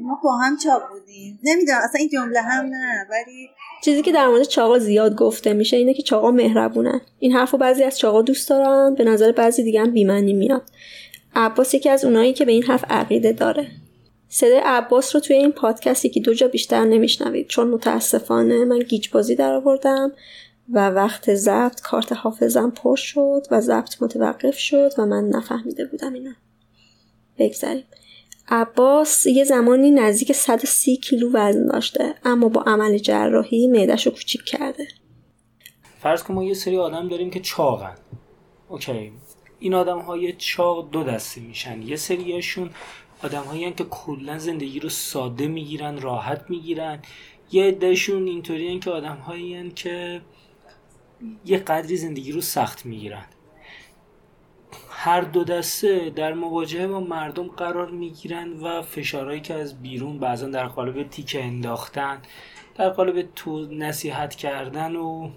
ما 0.03 0.21
با 0.25 0.37
هم 0.37 0.57
چاق 0.57 0.83
بودیم. 0.91 1.39
نمی‌دونم 1.43 1.79
اصلا 1.85 1.99
این 1.99 2.09
جمله 2.09 2.41
هم 2.41 2.65
نه 2.65 3.07
ولی 3.11 3.49
چیزی 3.85 4.03
که 4.03 4.13
در 4.13 4.29
مورد 4.29 4.43
چاقا 4.43 4.79
زیاد 4.79 5.17
گفته 5.17 5.53
میشه 5.53 5.77
اینه 5.77 5.95
که 5.95 6.03
چاقا 6.03 6.31
مهربونن. 6.31 7.01
این 7.19 7.33
حرفو 7.33 7.57
بعضی 7.57 7.83
از 7.83 7.99
چاقا 7.99 8.23
دوست 8.23 8.49
دارن 8.51 8.95
به 8.95 9.05
نظر 9.05 9.33
بعضی 9.33 9.63
دیگه 9.63 9.81
هم 9.81 9.91
بیمنی 9.91 10.33
میاد. 10.33 10.63
عباس 11.35 11.75
یکی 11.75 11.89
از 11.89 12.05
اونایی 12.05 12.33
که 12.33 12.45
به 12.45 12.53
این 12.53 12.63
حرف 12.63 12.85
عقیده 12.91 13.33
داره. 13.33 13.69
صدای 14.29 14.61
عباس 14.65 15.15
رو 15.15 15.21
توی 15.21 15.37
این 15.37 15.53
پادکست 15.53 16.05
یکی 16.05 16.21
دو 16.21 16.35
جا 16.35 16.49
بیشتر 16.49 16.85
نمیشنوید 16.85 17.47
چون 17.47 17.69
متاسفانه 17.69 18.65
من 18.65 18.79
گیج 18.79 19.09
بازی 19.11 19.35
در 19.35 19.53
آوردم 19.53 20.13
و 20.73 20.91
وقت 20.91 21.35
ضبط 21.35 21.81
کارت 21.81 22.13
حافظم 22.13 22.71
پر 22.71 22.97
شد 22.97 23.47
و 23.51 23.61
ضبط 23.61 24.03
متوقف 24.03 24.59
شد 24.59 24.93
و 24.99 25.07
من 25.07 25.29
نفهمیده 25.29 25.85
بودم 25.85 26.13
اینا. 26.13 26.33
بگذاریم. 27.39 27.85
عباس 28.51 29.27
یه 29.27 29.45
زمانی 29.45 29.91
نزدیک 29.91 30.33
130 30.33 30.97
کیلو 30.97 31.31
وزن 31.33 31.67
داشته 31.67 32.15
اما 32.25 32.49
با 32.49 32.63
عمل 32.63 32.99
جراحی 32.99 33.67
معدش 33.67 34.07
رو 34.07 34.13
کوچیک 34.13 34.45
کرده. 34.45 34.89
فرض 36.03 36.23
کن 36.23 36.35
ما 36.35 36.45
یه 36.45 36.55
سری 36.55 36.77
آدم 36.77 37.09
داریم 37.09 37.31
که 37.31 37.41
چاقن. 37.41 37.95
اوکی. 38.69 39.13
این 39.59 39.75
آدم 39.75 39.99
های 39.99 40.33
چاق 40.33 40.91
دو 40.91 41.05
دسته 41.05 41.41
میشن. 41.41 41.83
یه 41.83 41.97
سریاشون 41.97 42.71
آدم 43.23 43.43
هایی 43.43 43.73
که 43.73 43.85
کلا 43.85 44.39
زندگی 44.39 44.81
رو 44.81 44.89
ساده 44.89 45.49
می‌گیرن 45.49 46.01
راحت 46.01 46.45
می‌گیرن. 46.49 47.03
یه 47.53 47.65
عدهشون 47.65 48.27
اینطوری 48.27 48.79
که 48.79 48.91
آدم 48.91 49.17
هایی 49.17 49.71
که 49.71 50.21
یه 51.47 51.59
قدری 51.59 51.97
زندگی 51.97 52.33
رو 52.33 52.41
سخت 52.41 52.87
می‌گیرن. 52.87 53.25
هر 54.91 55.21
دو 55.21 55.45
دسته 55.45 56.11
در 56.11 56.33
مواجهه 56.33 56.87
با 56.87 57.01
مردم 57.01 57.49
قرار 57.49 57.91
می‌گیرن 57.91 58.53
و 58.53 58.83
فشارهایی 58.83 59.41
که 59.41 59.55
از 59.55 59.83
بیرون 59.83 60.19
بعضا 60.19 60.49
در 60.49 60.67
قالب 60.67 61.09
تیکه 61.09 61.45
انداختن 61.45 62.19
در 62.75 62.91
قالب 62.91 63.29
تو 63.35 63.67
نصیحت 63.67 64.35
کردن 64.35 64.97
و 64.97 65.31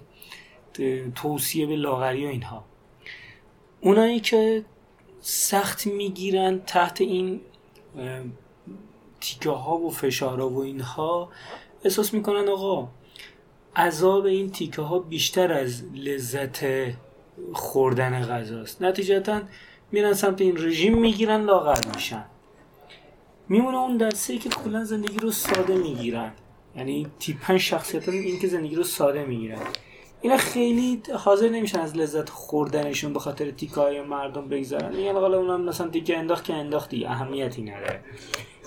توصیه 1.14 1.66
به 1.66 1.76
لاغری 1.76 2.26
و 2.26 2.28
اینها. 2.28 2.64
اونایی 3.80 4.20
که 4.20 4.64
سخت 5.20 5.86
می‌گیرن 5.86 6.58
تحت 6.58 7.00
این 7.00 7.40
تیکه 9.20 9.50
ها 9.50 9.78
و 9.78 9.90
فشارها 9.90 10.48
و 10.48 10.62
اینها 10.62 11.28
احساس 11.84 12.14
می‌کنن 12.14 12.48
آقا 12.48 12.88
عذاب 13.76 14.24
این 14.24 14.50
تیکه 14.50 14.82
ها 14.82 14.98
بیشتر 14.98 15.52
از 15.52 15.84
لذت 15.94 16.64
خوردن 17.52 18.26
غذاست. 18.26 18.82
نتیجتا 18.82 19.40
میرن 19.92 20.12
سمت 20.12 20.40
این 20.40 20.56
رژیم 20.56 20.98
می‌گیرن 20.98 21.40
لاغر 21.40 21.80
میشن. 21.94 22.24
میمونه 23.48 23.76
اون 23.76 23.96
دسته 23.96 24.38
که 24.38 24.48
کلا 24.48 24.84
زندگی 24.84 25.18
رو 25.18 25.30
ساده 25.30 25.74
می‌گیرن. 25.74 26.32
یعنی 26.76 27.06
تیپن 27.18 27.58
شخصیت 27.58 28.08
این 28.08 28.38
که 28.38 28.48
زندگی 28.48 28.74
رو 28.74 28.84
ساده 28.84 29.24
می‌گیرن. 29.24 29.58
اینا 30.20 30.36
خیلی 30.36 31.02
حاضر 31.18 31.48
نمیشن 31.48 31.80
از 31.80 31.96
لذت 31.96 32.28
خوردنشون 32.28 33.12
به 33.12 33.20
خاطر 33.20 33.50
تیکای 33.50 34.02
مردم 34.02 34.48
بگذارن. 34.48 34.92
یعنی 34.92 35.08
حالا 35.08 35.38
اونا 35.38 35.56
مثلا 35.56 35.88
تیکه 35.88 36.18
انداخت 36.18 36.44
که 36.44 36.54
انداختی 36.54 37.06
اهمیتی 37.06 37.62
نداره. 37.62 38.00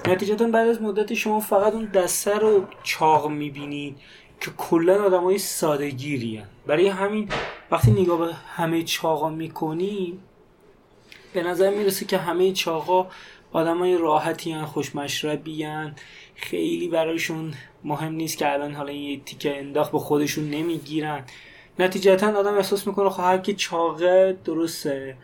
نتیجتا 0.08 0.48
بعد 0.48 0.68
از 0.68 0.82
مدت 0.82 1.14
شما 1.14 1.40
فقط 1.40 1.74
اون 1.74 1.86
دسته 1.86 2.36
رو 2.36 2.66
چاق 2.84 3.30
می‌بینید 3.30 3.98
که 4.42 4.52
کلا 4.58 5.04
آدمای 5.04 5.38
سادگیری 5.38 6.38
هن. 6.38 6.48
برای 6.68 6.88
همین 6.88 7.30
وقتی 7.72 7.92
نگاه 7.92 8.20
به 8.20 8.34
همه 8.34 8.84
چاقا 8.84 9.30
می‌کنی 9.30 10.20
به 11.34 11.44
نظر 11.44 11.70
می‌رسه 11.70 12.06
که 12.06 12.18
همه 12.18 12.52
چاقا 12.52 13.08
آدمای 13.52 13.98
راحتی 13.98 14.52
هن 14.52 14.66
خوشمشربی 14.66 15.64
هن. 15.64 15.96
خیلی 16.36 16.88
برایشون 16.88 17.54
مهم 17.84 18.14
نیست 18.14 18.38
که 18.38 18.54
الان 18.54 18.74
حالا 18.74 18.92
یه 18.92 19.20
تیکه 19.20 19.60
انداخت 19.60 19.92
به 19.92 20.00
خودشون 20.00 20.50
نمی‌گیرن. 20.50 21.24
نتیجتا 21.80 22.40
آدم 22.40 22.54
احساس 22.54 22.88
می‌کنه 22.88 23.10
خب 23.10 23.24
هر 23.24 23.38
کی 23.38 23.54
چاقه 23.54 24.38
درسته. 24.46 25.18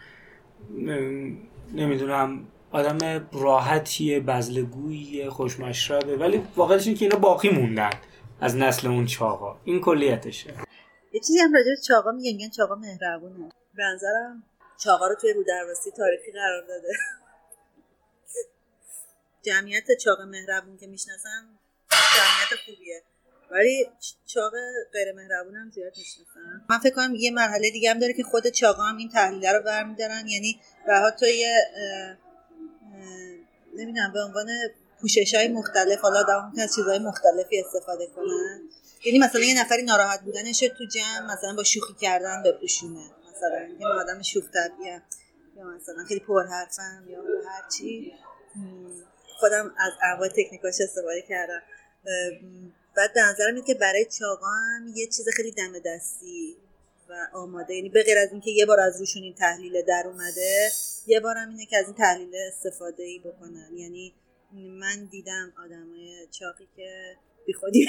نمی‌دونم 1.74 2.48
آدم 2.72 3.28
راحتیه 3.32 4.20
بزلگوییه 4.20 5.30
خوشمشربه. 5.30 6.18
ولی 6.18 6.42
واقعیتش 6.56 6.86
که 6.86 7.06
اینا 7.06 7.18
باقی 7.18 7.50
موندن 7.50 7.90
از 8.42 8.56
نسل 8.58 8.88
اون 8.88 9.06
چاقا. 9.06 9.56
این 9.64 9.82
کلیتشه. 9.82 10.54
یه 11.14 11.20
چیزی 11.20 11.40
هم 11.40 11.54
راجع 11.54 11.82
چاقا 11.82 12.12
میگن 12.12 12.50
چاقا 12.50 12.76
مهربونه. 12.76 13.52
به 13.76 13.84
نظرم 13.84 14.44
چاقا 14.84 15.08
رو 15.08 15.16
توی 15.16 15.34
رودرواسی 15.34 15.92
تاریخی 15.92 16.32
قرار 16.32 16.68
داده. 16.68 16.94
جمعیت 19.46 19.92
چاق 20.04 20.22
مهربون 20.22 20.78
که 20.78 20.88
می‌شناسم 20.88 21.60
جمعیت 21.90 22.62
خوبیه. 22.66 23.04
ولی 23.52 23.90
چاق 24.26 24.52
غیر 24.94 25.12
مهربون 25.12 25.56
هم 25.56 25.72
زیاد 25.72 25.94
می‌شناسم. 25.98 26.66
من 26.70 26.80
فکر 26.80 26.96
کنم 26.96 27.16
یه 27.16 27.32
مرحله 27.32 27.72
دیگه 27.72 27.90
هم 27.90 28.00
داره 28.00 28.14
که 28.14 28.24
خود 28.24 28.48
چاقا 28.48 28.84
هم 28.84 28.98
این 28.98 29.10
تحلیل 29.10 29.46
رو 29.46 29.64
برمیدارن. 29.64 30.28
یعنی 30.28 30.62
رها 30.88 31.12
تو 31.12 31.26
یه 31.26 31.56
نمی‌دونم 33.76 34.14
به 34.14 34.24
عنوان 34.24 34.48
پوشش 35.02 35.36
های 35.36 35.48
مختلف 35.48 36.00
حالا 36.00 36.20
آدم 36.20 36.54
از 36.62 36.76
چیزهای 36.76 37.00
مختلفی 37.00 37.60
استفاده 37.60 38.08
کنن. 38.08 38.62
یعنی 39.06 39.20
مثلا 39.20 39.42
یه 39.42 39.62
نفری 39.62 39.84
ناراحت 39.84 40.22
بودنش 40.22 40.60
تو 40.60 40.86
جمع 40.86 41.34
مثلا 41.34 41.56
با 41.56 41.64
شوخی 41.64 41.94
کردن 42.02 42.44
بپوشونه. 42.44 43.06
مثلا 43.32 43.68
یه 43.80 43.88
آدم 43.88 44.22
شوخ 44.22 44.44
یا 45.58 45.66
مثلا 45.66 46.04
خیلی 46.08 46.20
پرحرفم 46.20 47.06
یا 47.10 47.20
هر 47.50 47.70
چی 47.78 48.14
خودم 49.40 49.74
از 49.78 49.92
انواع 50.04 50.28
تکنیکاش 50.28 50.82
استفاده 50.82 51.22
کردم. 51.22 51.62
بعد 52.98 53.14
به 53.14 53.22
نظرم 53.22 53.62
که 53.62 53.74
برای 53.74 54.06
چاقام 54.20 54.94
یه 54.96 55.08
چیز 55.08 55.30
خیلی 55.36 55.52
دم 55.52 55.80
دستی 55.86 56.58
و 57.10 57.28
آماده. 57.34 57.76
یعنی 57.76 57.90
به 57.90 58.04
غیر 58.04 58.18
از 58.18 58.32
اینکه 58.32 58.52
یه 58.52 58.66
بار 58.66 58.80
از 58.80 59.00
روشون 59.00 59.24
این 59.24 59.36
تحلیل 59.36 59.82
در 59.82 60.04
اومده 60.06 60.70
یه 61.08 61.20
بارم 61.20 61.50
اینه 61.50 61.66
که 61.66 61.78
از 61.78 61.86
این 61.86 61.96
تحلیل 61.96 62.36
استفاده 62.48 63.04
ای 63.04 63.20
بکنن. 63.20 63.70
یعنی 63.78 64.14
من 64.54 65.06
دیدم 65.12 65.54
آدمای 65.66 66.28
چاقی 66.32 66.68
که 66.76 67.18
بی 67.46 67.54
خودی 67.54 67.88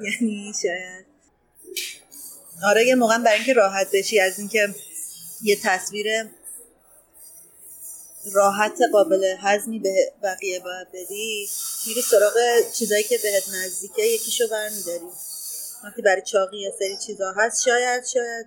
یعنی 0.00 0.52
شاید. 0.62 1.06
آره 2.64 2.86
یه 2.86 2.94
موقع 2.94 3.18
برای 3.18 3.36
اینکه 3.36 3.52
راحت 3.52 3.90
بشی 3.92 4.20
از 4.20 4.38
اینکه 4.38 4.74
یه 5.42 5.56
تصویر 5.62 6.06
راحت 8.32 8.78
قابل 8.92 9.34
هضمی 9.40 9.78
به 9.78 10.12
بقیه 10.22 10.60
باید 10.60 10.88
بدی 10.88 11.48
میری 11.86 12.02
سراغ 12.02 12.32
چیزایی 12.72 13.02
که 13.02 13.18
بهت 13.22 13.48
نزدیکه 13.48 14.02
یکیشو 14.02 14.48
برمیداری. 14.48 15.08
وقتی 15.84 16.02
برای 16.02 16.22
چاقی 16.22 16.58
یه 16.58 16.72
سری 16.78 16.96
چیزا 17.06 17.32
هست 17.36 17.64
شاید 17.64 18.04
شاید 18.04 18.46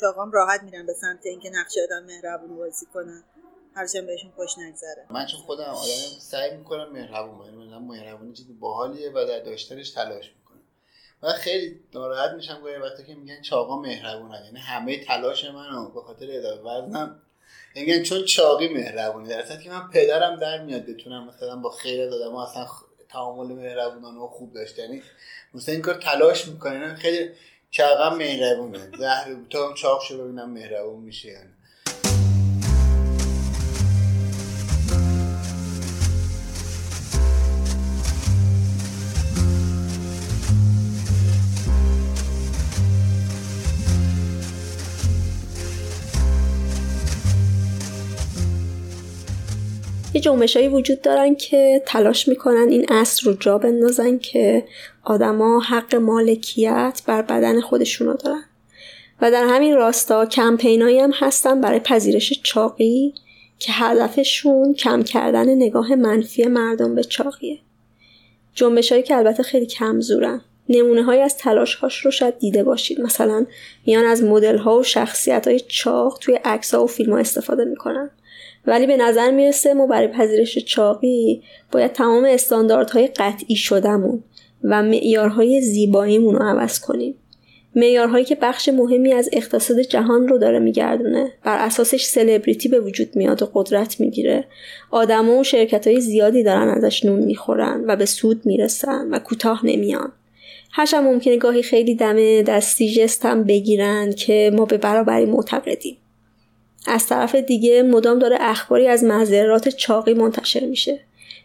چاقام 0.00 0.32
راحت 0.32 0.62
میرن 0.62 0.86
به 0.86 0.94
سمت 1.00 1.26
اینکه 1.26 1.50
نقش 1.50 1.74
آدم 1.78 2.04
مهربون 2.04 2.56
بازی 2.56 2.86
کنن. 2.86 3.24
هرچند 3.74 4.06
بهشون 4.06 4.30
خوش 4.30 4.58
نگذره. 4.58 5.06
من 5.10 5.26
چون 5.26 5.40
خودم 5.40 5.64
آدم 5.64 6.18
سعی 6.20 6.56
می‌کنم 6.56 6.92
مهربون 6.92 7.38
باشم 7.38 7.56
مثلا 7.56 7.78
مهربونی 7.78 8.32
چیزی 8.32 8.52
باحالیه 8.52 9.10
و 9.10 9.24
در 9.28 9.40
داشتنش 9.40 9.90
تلاش 9.90 10.32
می‌کنم. 10.38 10.60
و 11.22 11.32
خیلی 11.32 11.80
ناراحت 11.94 12.30
میشم 12.32 12.60
گاهی 12.60 12.76
وقتی 12.76 13.04
که 13.04 13.14
میگن 13.14 13.42
چاقا 13.42 13.80
مهربونن 13.80 14.44
یعنی 14.44 14.58
همه 14.58 15.04
تلاش 15.04 15.44
منو 15.44 15.90
به 15.90 16.00
خاطر 16.00 16.26
اضافه 16.30 16.62
وزنم 16.62 17.22
میگن 17.74 18.02
چون 18.02 18.24
چاقی 18.24 18.68
مهربونی. 18.68 19.28
در 19.28 19.56
که 19.56 19.70
من 19.70 19.90
پدرم 19.90 20.36
در 20.36 20.64
میاد 20.64 20.86
بتونم 20.86 21.28
مثلا 21.28 21.56
با 21.56 21.70
خیر 21.70 22.10
دادم 22.10 22.34
اصلا 22.34 22.66
تعامل 23.08 23.54
مهربونانه 23.54 24.20
و 24.20 24.26
خوب 24.26 24.54
داشتنی 24.54 25.02
مثلا 25.54 25.72
این 25.72 25.82
کار 25.82 25.94
تلاش 25.94 26.48
می‌کنه 26.48 26.94
خیلی 26.94 27.30
چاقا 27.70 28.10
مهربونه. 28.10 28.90
زهر 28.98 29.36
تا 29.50 29.74
چاق 29.74 30.02
شو 30.02 30.24
ببینم 30.24 30.50
مهربون 30.50 31.00
میشه 31.00 31.28
یعنی 31.28 31.50
یه 50.22 50.24
جنبش 50.24 50.56
هایی 50.56 50.68
وجود 50.68 51.00
دارن 51.00 51.34
که 51.34 51.82
تلاش 51.86 52.28
می‌کنن 52.28 52.66
این 52.68 52.86
اصل 52.88 53.26
رو 53.26 53.32
جا 53.34 53.58
بندازن 53.58 54.18
که 54.18 54.64
آدما 55.04 55.60
حق 55.60 55.94
مالکیت 55.94 57.02
بر 57.06 57.22
بدن 57.22 57.60
خودشون 57.60 58.06
رو 58.06 58.14
دارن. 58.14 58.44
و 59.20 59.30
در 59.30 59.44
همین 59.44 59.74
راستا 59.74 60.26
کمپینایی 60.26 60.98
هم 60.98 61.10
هستن 61.14 61.60
برای 61.60 61.78
پذیرش 61.78 62.40
چاقی 62.42 63.14
که 63.58 63.72
هدفشون 63.72 64.74
کم 64.74 65.02
کردن 65.02 65.48
نگاه 65.48 65.94
منفی 65.94 66.46
مردم 66.46 66.94
به 66.94 67.04
چاقیه. 67.04 67.58
جنبش 68.54 68.92
هایی 68.92 69.04
که 69.04 69.16
البته 69.16 69.42
خیلی 69.42 69.66
کمزورن. 69.66 70.40
نمونه 70.68 71.02
های 71.02 71.20
از 71.20 71.36
تلاش 71.36 71.74
هاش 71.74 72.04
رو 72.04 72.10
شاید 72.10 72.38
دیده 72.38 72.64
باشید. 72.64 73.00
مثلا 73.00 73.46
میان 73.86 74.04
از 74.04 74.22
مدل 74.24 74.58
ها 74.58 74.78
و 74.78 74.82
شخصیت 74.82 75.48
های 75.48 75.60
چاق 75.60 76.18
توی 76.20 76.34
عکس 76.34 76.74
ها 76.74 76.84
و 76.84 76.86
فیلم 76.86 77.12
ها 77.12 77.18
استفاده 77.18 77.64
می‌کنن. 77.64 78.10
ولی 78.66 78.86
به 78.86 78.96
نظر 78.96 79.30
می‌رسه 79.30 79.74
ما 79.74 79.86
برای 79.86 80.08
پذیرش 80.08 80.58
چاقی 80.58 81.42
باید 81.72 81.92
تمام 81.92 82.24
استانداردهای 82.24 83.06
قطعی 83.06 83.56
شدهمون 83.56 84.24
و 84.64 84.82
معیارهای 84.82 85.60
زیباییمون 85.60 86.34
رو 86.34 86.42
عوض 86.42 86.80
کنیم. 86.80 87.14
معیارهایی 87.76 88.24
که 88.24 88.34
بخش 88.34 88.68
مهمی 88.68 89.12
از 89.12 89.28
اقتصاد 89.32 89.80
جهان 89.80 90.28
رو 90.28 90.38
داره 90.38 90.58
میگردونه. 90.58 91.32
بر 91.44 91.66
اساسش 91.66 92.04
سلبریتی 92.04 92.68
به 92.68 92.80
وجود 92.80 93.16
میاد 93.16 93.42
و 93.42 93.50
قدرت 93.54 94.00
می‌گیره. 94.00 94.44
آدما 94.90 95.38
و 95.38 95.44
شرکت 95.44 95.86
های 95.86 96.00
زیادی 96.00 96.42
دارن 96.42 96.68
ازش 96.68 97.04
نون 97.04 97.18
می‌خورن 97.18 97.84
و 97.86 97.96
به 97.96 98.06
سود 98.06 98.46
می‌رسن 98.46 99.08
و 99.10 99.18
کوتاه 99.18 99.66
نمیان. 99.66 100.12
هرچند 100.72 101.04
ممکنه 101.04 101.36
گاهی 101.36 101.62
خیلی 101.62 101.94
دم 101.94 102.42
دستی 102.42 102.94
جست 102.94 103.26
هم 103.26 103.44
بگیرن 103.44 104.12
که 104.12 104.50
ما 104.54 104.64
به 104.64 104.78
برابری 104.78 105.24
معتقدیم. 105.24 105.96
از 106.86 107.06
طرف 107.06 107.34
دیگه 107.34 107.82
مدام 107.82 108.18
داره 108.18 108.36
اخباری 108.40 108.86
از 108.86 109.04
مذرات 109.04 109.68
چاقی 109.68 110.14
منتشر 110.14 110.66
میشه. 110.66 111.00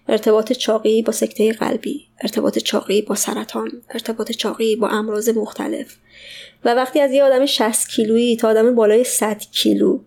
ارتباط 0.10 0.54
چاقی 0.54 1.02
با 1.02 1.12
سکته 1.12 1.54
قلبی 1.54 2.06
ارتباط 2.22 2.60
چاقی 2.60 3.02
با 3.02 3.16
سرطان 3.16 3.72
ارتباط 3.90 4.32
چاقی 4.32 4.76
با 4.76 4.90
امراض 4.90 5.30
مختلف. 5.30 5.96
و 6.66 6.74
وقتی 6.74 7.00
از 7.00 7.12
یه 7.12 7.24
آدم 7.24 7.46
60 7.46 7.90
کیلویی 7.90 8.36
تا 8.36 8.50
آدم 8.50 8.76
بالای 8.76 9.04
100 9.04 9.42
کیلو 9.52 10.00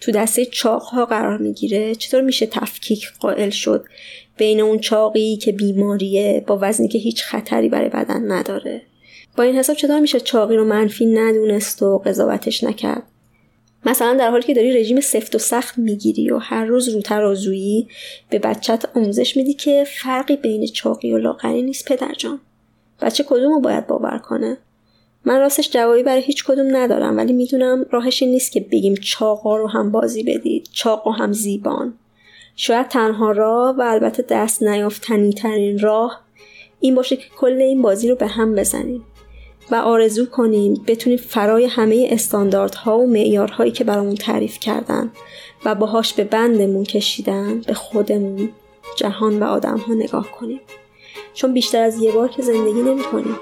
تو 0.00 0.12
دسته 0.12 0.44
چاق 0.44 0.82
ها 0.82 1.04
قرار 1.04 1.38
می‌گیره 1.38 1.94
چطور 1.94 2.20
میشه 2.20 2.46
تفکیک 2.46 3.12
قائل 3.20 3.50
شد 3.50 3.84
بین 4.36 4.60
اون 4.60 4.78
چاقی 4.78 5.36
که 5.36 5.52
بیماریه 5.52 6.44
با 6.46 6.58
وزنی 6.62 6.88
که 6.88 6.98
هیچ 6.98 7.24
خطری 7.24 7.68
برای 7.68 7.88
بدن 7.88 8.32
نداره؟ 8.32 8.82
با 9.36 9.42
این 9.42 9.56
حساب 9.56 9.76
چطور 9.76 10.00
میشه 10.00 10.20
چاقی 10.20 10.56
رو 10.56 10.64
منفی 10.64 11.06
ندونست 11.06 11.82
و 11.82 11.98
قضاوتش 11.98 12.64
نکرد؟ 12.64 13.02
مثلا 13.86 14.14
در 14.14 14.30
حالی 14.30 14.42
که 14.42 14.54
داری 14.54 14.72
رژیم 14.80 15.00
سفت 15.00 15.34
و 15.34 15.38
سخت 15.38 15.78
می‌گیری 15.78 16.30
و 16.30 16.38
هر 16.38 16.64
روز 16.64 16.88
رو 16.88 17.00
ترازویی 17.00 17.88
به 18.30 18.38
بچت 18.38 18.84
آموزش 18.96 19.36
میدی 19.36 19.54
که 19.54 19.84
فرقی 20.02 20.36
بین 20.36 20.66
چاقی 20.66 21.12
و 21.12 21.18
لاغری 21.18 21.62
نیست 21.62 21.88
پدر 21.88 22.14
جان. 22.18 22.40
بچه 23.00 23.24
کدوم 23.28 23.52
رو 23.52 23.60
باید 23.60 23.86
باور 23.86 24.18
کنه؟ 24.18 24.56
من 25.24 25.40
راستش 25.40 25.70
جوابی 25.70 26.02
برای 26.02 26.22
هیچ 26.22 26.44
کدوم 26.44 26.76
ندارم 26.76 27.16
ولی 27.16 27.32
می‌دونم 27.32 27.86
راهش 27.90 28.22
این 28.22 28.30
نیست 28.30 28.52
که 28.52 28.60
بگیم 28.60 28.94
چاقا 28.94 29.56
رو 29.56 29.68
هم 29.68 29.90
بازی 29.90 30.22
بدید 30.22 30.68
چاق 30.72 31.06
و 31.06 31.10
هم 31.10 31.32
زیبان. 31.32 31.94
شاید 32.56 32.88
تنها 32.88 33.32
راه 33.32 33.76
و 33.76 33.82
البته 33.82 34.24
دست 34.28 34.62
نیافتنی 34.62 35.32
ترین 35.32 35.78
راه 35.78 36.20
این 36.80 36.94
باشه 36.94 37.16
که 37.16 37.24
کل 37.36 37.62
این 37.62 37.82
بازی 37.82 38.08
رو 38.08 38.16
به 38.16 38.26
هم 38.26 38.54
بزنیم. 38.54 39.04
و 39.70 39.74
آرزو 39.74 40.26
کنیم 40.26 40.84
بتونیم 40.86 41.18
فرای 41.18 41.66
همه 41.66 42.08
استانداردها 42.10 42.98
و 42.98 43.06
معیارهایی 43.06 43.72
که 43.72 43.84
برامون 43.84 44.14
تعریف 44.14 44.58
کردن 44.58 45.10
و 45.64 45.74
باهاش 45.74 46.12
به 46.12 46.24
بندمون 46.24 46.84
کشیدن 46.84 47.60
به 47.60 47.74
خودمون 47.74 48.48
جهان 48.96 49.42
و 49.42 49.44
آدم 49.44 49.78
ها 49.78 49.94
نگاه 49.94 50.30
کنیم 50.30 50.60
چون 51.34 51.54
بیشتر 51.54 51.82
از 51.82 51.98
یه 52.02 52.12
بار 52.12 52.28
که 52.28 52.42
زندگی 52.42 52.82
نمی 52.82 53.02
کنیم. 53.02 53.36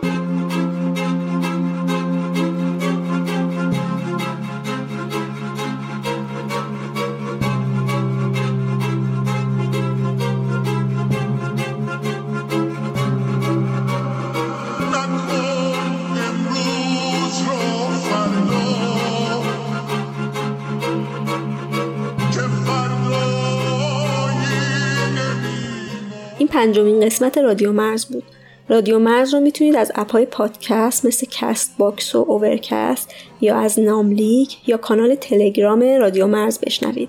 پنجمین 26.65 27.01
قسمت 27.01 27.39
رادیو 27.39 27.73
مرز 27.73 28.05
بود. 28.05 28.23
رادیو 28.69 28.99
مرز 28.99 29.35
رو 29.35 29.41
می‌تونید 29.41 29.77
از 29.77 29.93
اپهای 29.95 30.27
پادکست 30.27 31.07
مثل 31.07 31.27
Castbox 31.31 32.15
و 32.15 32.25
Overcast 32.29 33.15
یا 33.41 33.57
از 33.57 33.79
ناملیک 33.79 34.57
یا 34.67 34.77
کانال 34.77 35.15
تلگرام 35.15 35.83
رادیو 35.83 36.27
مرز 36.27 36.59
بشنوید. 36.59 37.09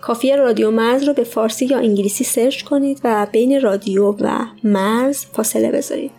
کافی 0.00 0.36
رادیو 0.36 0.70
مرز 0.70 1.02
رو 1.02 1.12
به 1.12 1.24
فارسی 1.24 1.66
یا 1.66 1.78
انگلیسی 1.78 2.24
search 2.24 2.62
کنید 2.62 3.00
و 3.04 3.26
بین 3.32 3.60
رادیو 3.60 4.14
و 4.20 4.38
مرز 4.64 5.24
فاصله 5.32 5.70
بذارید. 5.70 6.10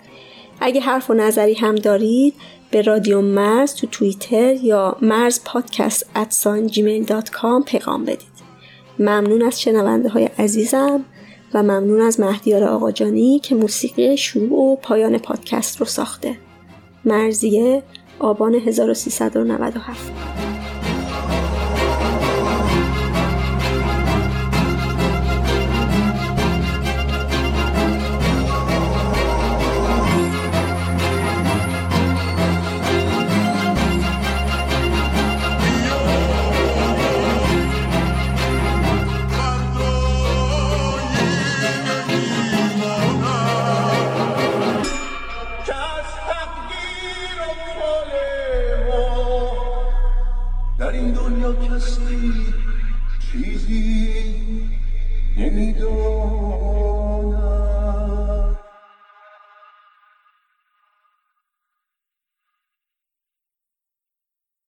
اگه 0.62 0.82
حرف 0.82 1.10
و 1.10 1.14
نظری 1.14 1.54
هم 1.54 1.76
دارید 1.76 2.34
به 2.72 2.82
رادیو 2.82 3.22
مرز 3.22 3.76
تو 3.76 3.88
توییتر 3.88 4.54
یا 4.54 4.98
مرز 5.02 5.40
پادکست 5.46 6.10
at 6.16 6.33
sign 6.33 6.68
Gmail 6.68 7.04
dot 7.04 7.30
com 7.30 7.64
پیغام 7.64 8.06
بدید. 8.06 8.34
ممنون 9.00 9.42
از 9.44 9.62
شنونده 9.62 10.10
های 10.10 10.30
عزیزم. 10.40 11.06
و 11.54 11.64
ممنون 11.64 12.02
از 12.02 12.20
مهدیار 12.20 12.64
آقاجانی 12.64 13.40
که 13.40 13.56
موسیقی 13.56 14.18
شروع 14.18 14.74
و 14.74 14.76
پایان 14.76 15.18
پادکست 15.18 15.80
رو 15.80 15.86
ساخته. 15.86 16.38
مرزیه 17.06 17.84
آبان 18.20 18.56
1397 18.56 20.12
in 53.70 55.56
the 55.56 55.72
door 55.80 56.83